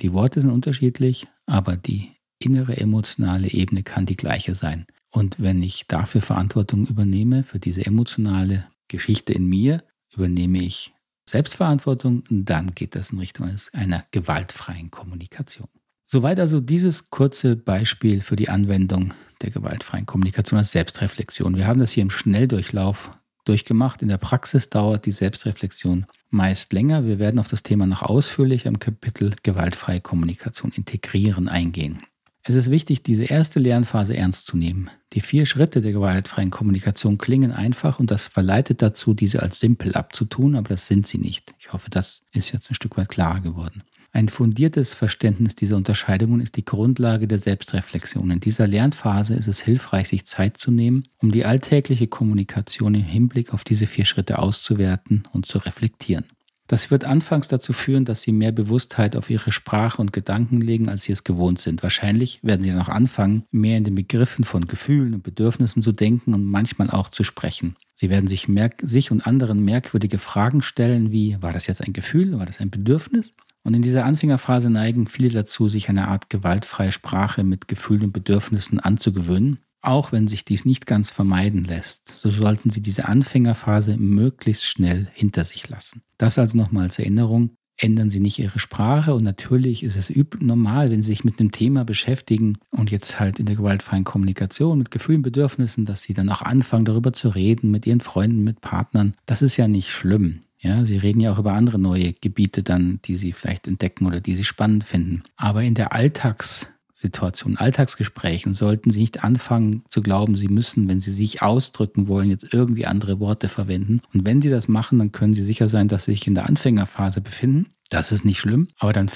Die 0.00 0.12
Worte 0.12 0.40
sind 0.40 0.50
unterschiedlich, 0.50 1.26
aber 1.44 1.76
die 1.76 2.12
innere 2.38 2.76
emotionale 2.76 3.48
Ebene 3.48 3.82
kann 3.82 4.06
die 4.06 4.16
gleiche 4.16 4.54
sein. 4.54 4.86
Und 5.14 5.36
wenn 5.38 5.62
ich 5.62 5.86
dafür 5.86 6.20
Verantwortung 6.20 6.88
übernehme, 6.88 7.44
für 7.44 7.60
diese 7.60 7.86
emotionale 7.86 8.66
Geschichte 8.88 9.32
in 9.32 9.46
mir, 9.46 9.84
übernehme 10.12 10.58
ich 10.58 10.92
Selbstverantwortung, 11.28 12.24
dann 12.28 12.74
geht 12.74 12.96
das 12.96 13.12
in 13.12 13.20
Richtung 13.20 13.48
einer 13.72 14.04
gewaltfreien 14.10 14.90
Kommunikation. 14.90 15.68
Soweit 16.04 16.40
also 16.40 16.60
dieses 16.60 17.10
kurze 17.10 17.54
Beispiel 17.54 18.20
für 18.22 18.34
die 18.34 18.48
Anwendung 18.48 19.14
der 19.40 19.50
gewaltfreien 19.50 20.04
Kommunikation 20.04 20.58
als 20.58 20.72
Selbstreflexion. 20.72 21.56
Wir 21.56 21.68
haben 21.68 21.78
das 21.78 21.92
hier 21.92 22.02
im 22.02 22.10
Schnelldurchlauf 22.10 23.12
durchgemacht. 23.44 24.02
In 24.02 24.08
der 24.08 24.18
Praxis 24.18 24.68
dauert 24.68 25.06
die 25.06 25.12
Selbstreflexion 25.12 26.06
meist 26.30 26.72
länger. 26.72 27.06
Wir 27.06 27.20
werden 27.20 27.38
auf 27.38 27.48
das 27.48 27.62
Thema 27.62 27.86
noch 27.86 28.02
ausführlich 28.02 28.66
im 28.66 28.80
Kapitel 28.80 29.32
gewaltfreie 29.44 30.00
Kommunikation 30.00 30.72
integrieren 30.72 31.48
eingehen. 31.48 32.00
Es 32.46 32.56
ist 32.56 32.70
wichtig, 32.70 33.02
diese 33.02 33.24
erste 33.24 33.58
Lernphase 33.58 34.14
ernst 34.14 34.46
zu 34.46 34.58
nehmen. 34.58 34.90
Die 35.14 35.22
vier 35.22 35.46
Schritte 35.46 35.80
der 35.80 35.92
gewaltfreien 35.92 36.50
Kommunikation 36.50 37.16
klingen 37.16 37.52
einfach 37.52 37.98
und 37.98 38.10
das 38.10 38.26
verleitet 38.26 38.82
dazu, 38.82 39.14
diese 39.14 39.42
als 39.42 39.60
simpel 39.60 39.94
abzutun, 39.94 40.54
aber 40.54 40.68
das 40.68 40.86
sind 40.86 41.06
sie 41.06 41.16
nicht. 41.16 41.54
Ich 41.58 41.72
hoffe, 41.72 41.88
das 41.88 42.20
ist 42.32 42.52
jetzt 42.52 42.70
ein 42.70 42.74
Stück 42.74 42.98
weit 42.98 43.08
klarer 43.08 43.40
geworden. 43.40 43.82
Ein 44.12 44.28
fundiertes 44.28 44.94
Verständnis 44.94 45.56
dieser 45.56 45.78
Unterscheidungen 45.78 46.42
ist 46.42 46.56
die 46.56 46.66
Grundlage 46.66 47.26
der 47.26 47.38
Selbstreflexion. 47.38 48.30
In 48.30 48.40
dieser 48.40 48.66
Lernphase 48.66 49.34
ist 49.34 49.48
es 49.48 49.60
hilfreich, 49.60 50.08
sich 50.08 50.26
Zeit 50.26 50.58
zu 50.58 50.70
nehmen, 50.70 51.04
um 51.18 51.32
die 51.32 51.46
alltägliche 51.46 52.08
Kommunikation 52.08 52.94
im 52.94 53.04
Hinblick 53.04 53.54
auf 53.54 53.64
diese 53.64 53.86
vier 53.86 54.04
Schritte 54.04 54.38
auszuwerten 54.38 55.22
und 55.32 55.46
zu 55.46 55.56
reflektieren. 55.56 56.26
Das 56.74 56.90
wird 56.90 57.04
anfangs 57.04 57.46
dazu 57.46 57.72
führen, 57.72 58.04
dass 58.04 58.22
sie 58.22 58.32
mehr 58.32 58.50
Bewusstheit 58.50 59.14
auf 59.14 59.30
ihre 59.30 59.52
Sprache 59.52 60.02
und 60.02 60.12
Gedanken 60.12 60.60
legen, 60.60 60.88
als 60.88 61.04
sie 61.04 61.12
es 61.12 61.22
gewohnt 61.22 61.60
sind. 61.60 61.84
Wahrscheinlich 61.84 62.40
werden 62.42 62.62
sie 62.62 62.70
dann 62.70 62.80
auch 62.80 62.88
anfangen, 62.88 63.44
mehr 63.52 63.78
in 63.78 63.84
den 63.84 63.94
Begriffen 63.94 64.42
von 64.42 64.66
Gefühlen 64.66 65.14
und 65.14 65.22
Bedürfnissen 65.22 65.82
zu 65.82 65.92
denken 65.92 66.34
und 66.34 66.42
manchmal 66.42 66.90
auch 66.90 67.08
zu 67.10 67.22
sprechen. 67.22 67.76
Sie 67.94 68.10
werden 68.10 68.26
sich, 68.26 68.48
sich 68.82 69.12
und 69.12 69.24
anderen 69.24 69.64
merkwürdige 69.64 70.18
Fragen 70.18 70.62
stellen, 70.62 71.12
wie 71.12 71.40
war 71.40 71.52
das 71.52 71.68
jetzt 71.68 71.80
ein 71.80 71.92
Gefühl, 71.92 72.36
war 72.36 72.46
das 72.46 72.58
ein 72.58 72.70
Bedürfnis? 72.70 73.34
Und 73.62 73.74
in 73.74 73.82
dieser 73.82 74.04
Anfängerphase 74.04 74.68
neigen 74.68 75.06
viele 75.06 75.30
dazu, 75.30 75.68
sich 75.68 75.88
eine 75.88 76.08
Art 76.08 76.28
gewaltfreie 76.28 76.90
Sprache 76.90 77.44
mit 77.44 77.68
Gefühlen 77.68 78.02
und 78.02 78.12
Bedürfnissen 78.12 78.80
anzugewöhnen 78.80 79.60
auch 79.86 80.12
wenn 80.12 80.28
sich 80.28 80.44
dies 80.44 80.64
nicht 80.64 80.86
ganz 80.86 81.10
vermeiden 81.10 81.64
lässt, 81.64 82.16
so 82.16 82.30
sollten 82.30 82.70
Sie 82.70 82.80
diese 82.80 83.06
Anfängerphase 83.06 83.96
möglichst 83.96 84.66
schnell 84.66 85.08
hinter 85.12 85.44
sich 85.44 85.68
lassen. 85.68 86.02
Das 86.18 86.38
also 86.38 86.56
nochmal 86.56 86.84
als 86.84 86.98
Erinnerung. 86.98 87.50
Ändern 87.76 88.08
Sie 88.08 88.20
nicht 88.20 88.38
Ihre 88.38 88.60
Sprache 88.60 89.14
und 89.14 89.24
natürlich 89.24 89.82
ist 89.82 89.96
es 89.96 90.12
normal, 90.38 90.92
wenn 90.92 91.02
Sie 91.02 91.08
sich 91.08 91.24
mit 91.24 91.40
einem 91.40 91.50
Thema 91.50 91.84
beschäftigen 91.84 92.58
und 92.70 92.92
jetzt 92.92 93.18
halt 93.18 93.40
in 93.40 93.46
der 93.46 93.56
gewaltfreien 93.56 94.04
Kommunikation 94.04 94.78
mit 94.78 94.92
Gefühlen, 94.92 95.22
Bedürfnissen, 95.22 95.84
dass 95.84 96.02
Sie 96.02 96.14
dann 96.14 96.28
auch 96.28 96.40
anfangen, 96.40 96.84
darüber 96.84 97.12
zu 97.12 97.30
reden 97.30 97.72
mit 97.72 97.84
Ihren 97.84 98.00
Freunden, 98.00 98.44
mit 98.44 98.60
Partnern. 98.60 99.14
Das 99.26 99.42
ist 99.42 99.56
ja 99.56 99.66
nicht 99.66 99.90
schlimm. 99.90 100.42
Ja, 100.60 100.84
Sie 100.86 100.96
reden 100.96 101.20
ja 101.20 101.32
auch 101.32 101.38
über 101.38 101.52
andere 101.52 101.80
neue 101.80 102.12
Gebiete 102.12 102.62
dann, 102.62 103.00
die 103.04 103.16
Sie 103.16 103.32
vielleicht 103.32 103.66
entdecken 103.66 104.06
oder 104.06 104.20
die 104.20 104.36
Sie 104.36 104.44
spannend 104.44 104.84
finden. 104.84 105.24
Aber 105.36 105.62
in 105.62 105.74
der 105.74 105.92
Alltags- 105.92 106.68
Situationen, 107.04 107.58
Alltagsgesprächen 107.58 108.54
sollten 108.54 108.90
Sie 108.90 109.00
nicht 109.00 109.22
anfangen 109.22 109.84
zu 109.90 110.00
glauben, 110.00 110.36
Sie 110.36 110.48
müssen, 110.48 110.88
wenn 110.88 111.00
Sie 111.00 111.10
sich 111.10 111.42
ausdrücken 111.42 112.08
wollen, 112.08 112.30
jetzt 112.30 112.52
irgendwie 112.52 112.86
andere 112.86 113.20
Worte 113.20 113.48
verwenden. 113.48 114.00
Und 114.14 114.24
wenn 114.26 114.40
Sie 114.40 114.48
das 114.48 114.68
machen, 114.68 114.98
dann 114.98 115.12
können 115.12 115.34
Sie 115.34 115.44
sicher 115.44 115.68
sein, 115.68 115.88
dass 115.88 116.06
Sie 116.06 116.12
sich 116.12 116.26
in 116.26 116.34
der 116.34 116.46
Anfängerphase 116.46 117.20
befinden. 117.20 117.66
Das 117.90 118.10
ist 118.10 118.24
nicht 118.24 118.40
schlimm, 118.40 118.68
aber 118.78 118.94
dann 118.94 119.10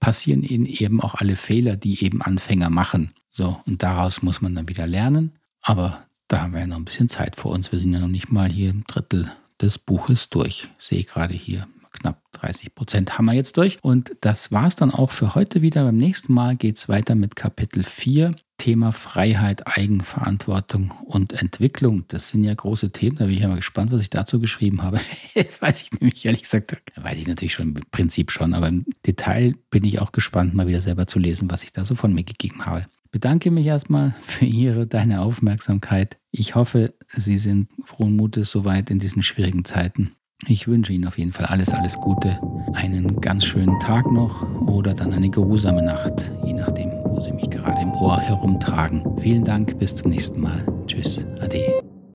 passieren 0.00 0.42
Ihnen 0.42 0.64
eben 0.64 1.02
auch 1.02 1.14
alle 1.14 1.36
Fehler, 1.36 1.76
die 1.76 2.02
eben 2.02 2.22
Anfänger 2.22 2.70
machen. 2.70 3.12
So, 3.30 3.60
und 3.66 3.82
daraus 3.82 4.22
muss 4.22 4.40
man 4.40 4.54
dann 4.54 4.68
wieder 4.68 4.86
lernen. 4.86 5.32
Aber 5.60 6.06
da 6.28 6.40
haben 6.40 6.54
wir 6.54 6.60
ja 6.60 6.66
noch 6.66 6.76
ein 6.76 6.86
bisschen 6.86 7.10
Zeit 7.10 7.36
vor 7.36 7.52
uns. 7.52 7.70
Wir 7.70 7.78
sind 7.78 7.92
ja 7.92 8.00
noch 8.00 8.08
nicht 8.08 8.32
mal 8.32 8.48
hier 8.48 8.70
im 8.70 8.84
Drittel 8.84 9.30
des 9.60 9.78
Buches 9.78 10.30
durch. 10.30 10.68
Sehe 10.78 11.04
gerade 11.04 11.34
hier 11.34 11.66
knapp 11.96 12.22
30 12.32 12.74
Prozent 12.74 13.18
haben 13.18 13.26
wir 13.26 13.34
jetzt 13.34 13.56
durch. 13.56 13.78
Und 13.82 14.16
das 14.20 14.52
war 14.52 14.68
es 14.68 14.76
dann 14.76 14.90
auch 14.90 15.10
für 15.10 15.34
heute 15.34 15.62
wieder. 15.62 15.84
Beim 15.84 15.96
nächsten 15.96 16.32
Mal 16.32 16.56
geht 16.56 16.76
es 16.76 16.88
weiter 16.88 17.14
mit 17.14 17.36
Kapitel 17.36 17.82
4. 17.82 18.34
Thema 18.58 18.90
Freiheit, 18.90 19.66
Eigenverantwortung 19.66 20.90
und 21.04 21.34
Entwicklung. 21.34 22.04
Das 22.08 22.28
sind 22.28 22.42
ja 22.42 22.54
große 22.54 22.90
Themen. 22.90 23.16
Da 23.18 23.26
bin 23.26 23.34
ich 23.34 23.40
ja 23.40 23.48
mal 23.48 23.56
gespannt, 23.56 23.92
was 23.92 24.00
ich 24.00 24.10
dazu 24.10 24.40
geschrieben 24.40 24.82
habe. 24.82 25.00
Das 25.34 25.60
weiß 25.60 25.82
ich 25.82 25.92
nämlich 25.92 26.24
ehrlich 26.24 26.42
gesagt, 26.42 26.92
weiß 26.96 27.18
ich 27.18 27.28
natürlich 27.28 27.52
schon 27.52 27.68
im 27.68 27.74
Prinzip 27.90 28.30
schon, 28.30 28.54
aber 28.54 28.68
im 28.68 28.86
Detail 29.06 29.54
bin 29.70 29.84
ich 29.84 30.00
auch 30.00 30.12
gespannt, 30.12 30.54
mal 30.54 30.66
wieder 30.66 30.80
selber 30.80 31.06
zu 31.06 31.18
lesen, 31.18 31.50
was 31.50 31.62
ich 31.62 31.72
da 31.72 31.84
so 31.84 31.94
von 31.94 32.14
mir 32.14 32.24
gegeben 32.24 32.64
habe. 32.64 32.86
Bedanke 33.10 33.50
mich 33.50 33.66
erstmal 33.66 34.14
für 34.22 34.46
Ihre, 34.46 34.86
deine 34.86 35.20
Aufmerksamkeit. 35.20 36.18
Ich 36.30 36.54
hoffe, 36.54 36.94
Sie 37.14 37.38
sind 37.38 37.68
frohen 37.84 38.16
Mutes 38.16 38.50
soweit 38.50 38.90
in 38.90 38.98
diesen 38.98 39.22
schwierigen 39.22 39.64
Zeiten. 39.64 40.12
Ich 40.44 40.68
wünsche 40.68 40.92
Ihnen 40.92 41.06
auf 41.06 41.18
jeden 41.18 41.32
Fall 41.32 41.46
alles, 41.46 41.72
alles 41.72 41.96
Gute, 41.96 42.38
einen 42.74 43.20
ganz 43.20 43.44
schönen 43.44 43.78
Tag 43.80 44.10
noch 44.12 44.46
oder 44.66 44.92
dann 44.94 45.12
eine 45.12 45.30
geruhsame 45.30 45.82
Nacht, 45.82 46.30
je 46.44 46.52
nachdem, 46.52 46.90
wo 47.04 47.20
Sie 47.20 47.32
mich 47.32 47.48
gerade 47.48 47.80
im 47.80 47.92
Ohr 47.92 48.20
herumtragen. 48.20 49.02
Vielen 49.18 49.44
Dank, 49.44 49.78
bis 49.78 49.94
zum 49.94 50.10
nächsten 50.10 50.40
Mal. 50.40 50.64
Tschüss, 50.86 51.24
ade. 51.40 51.85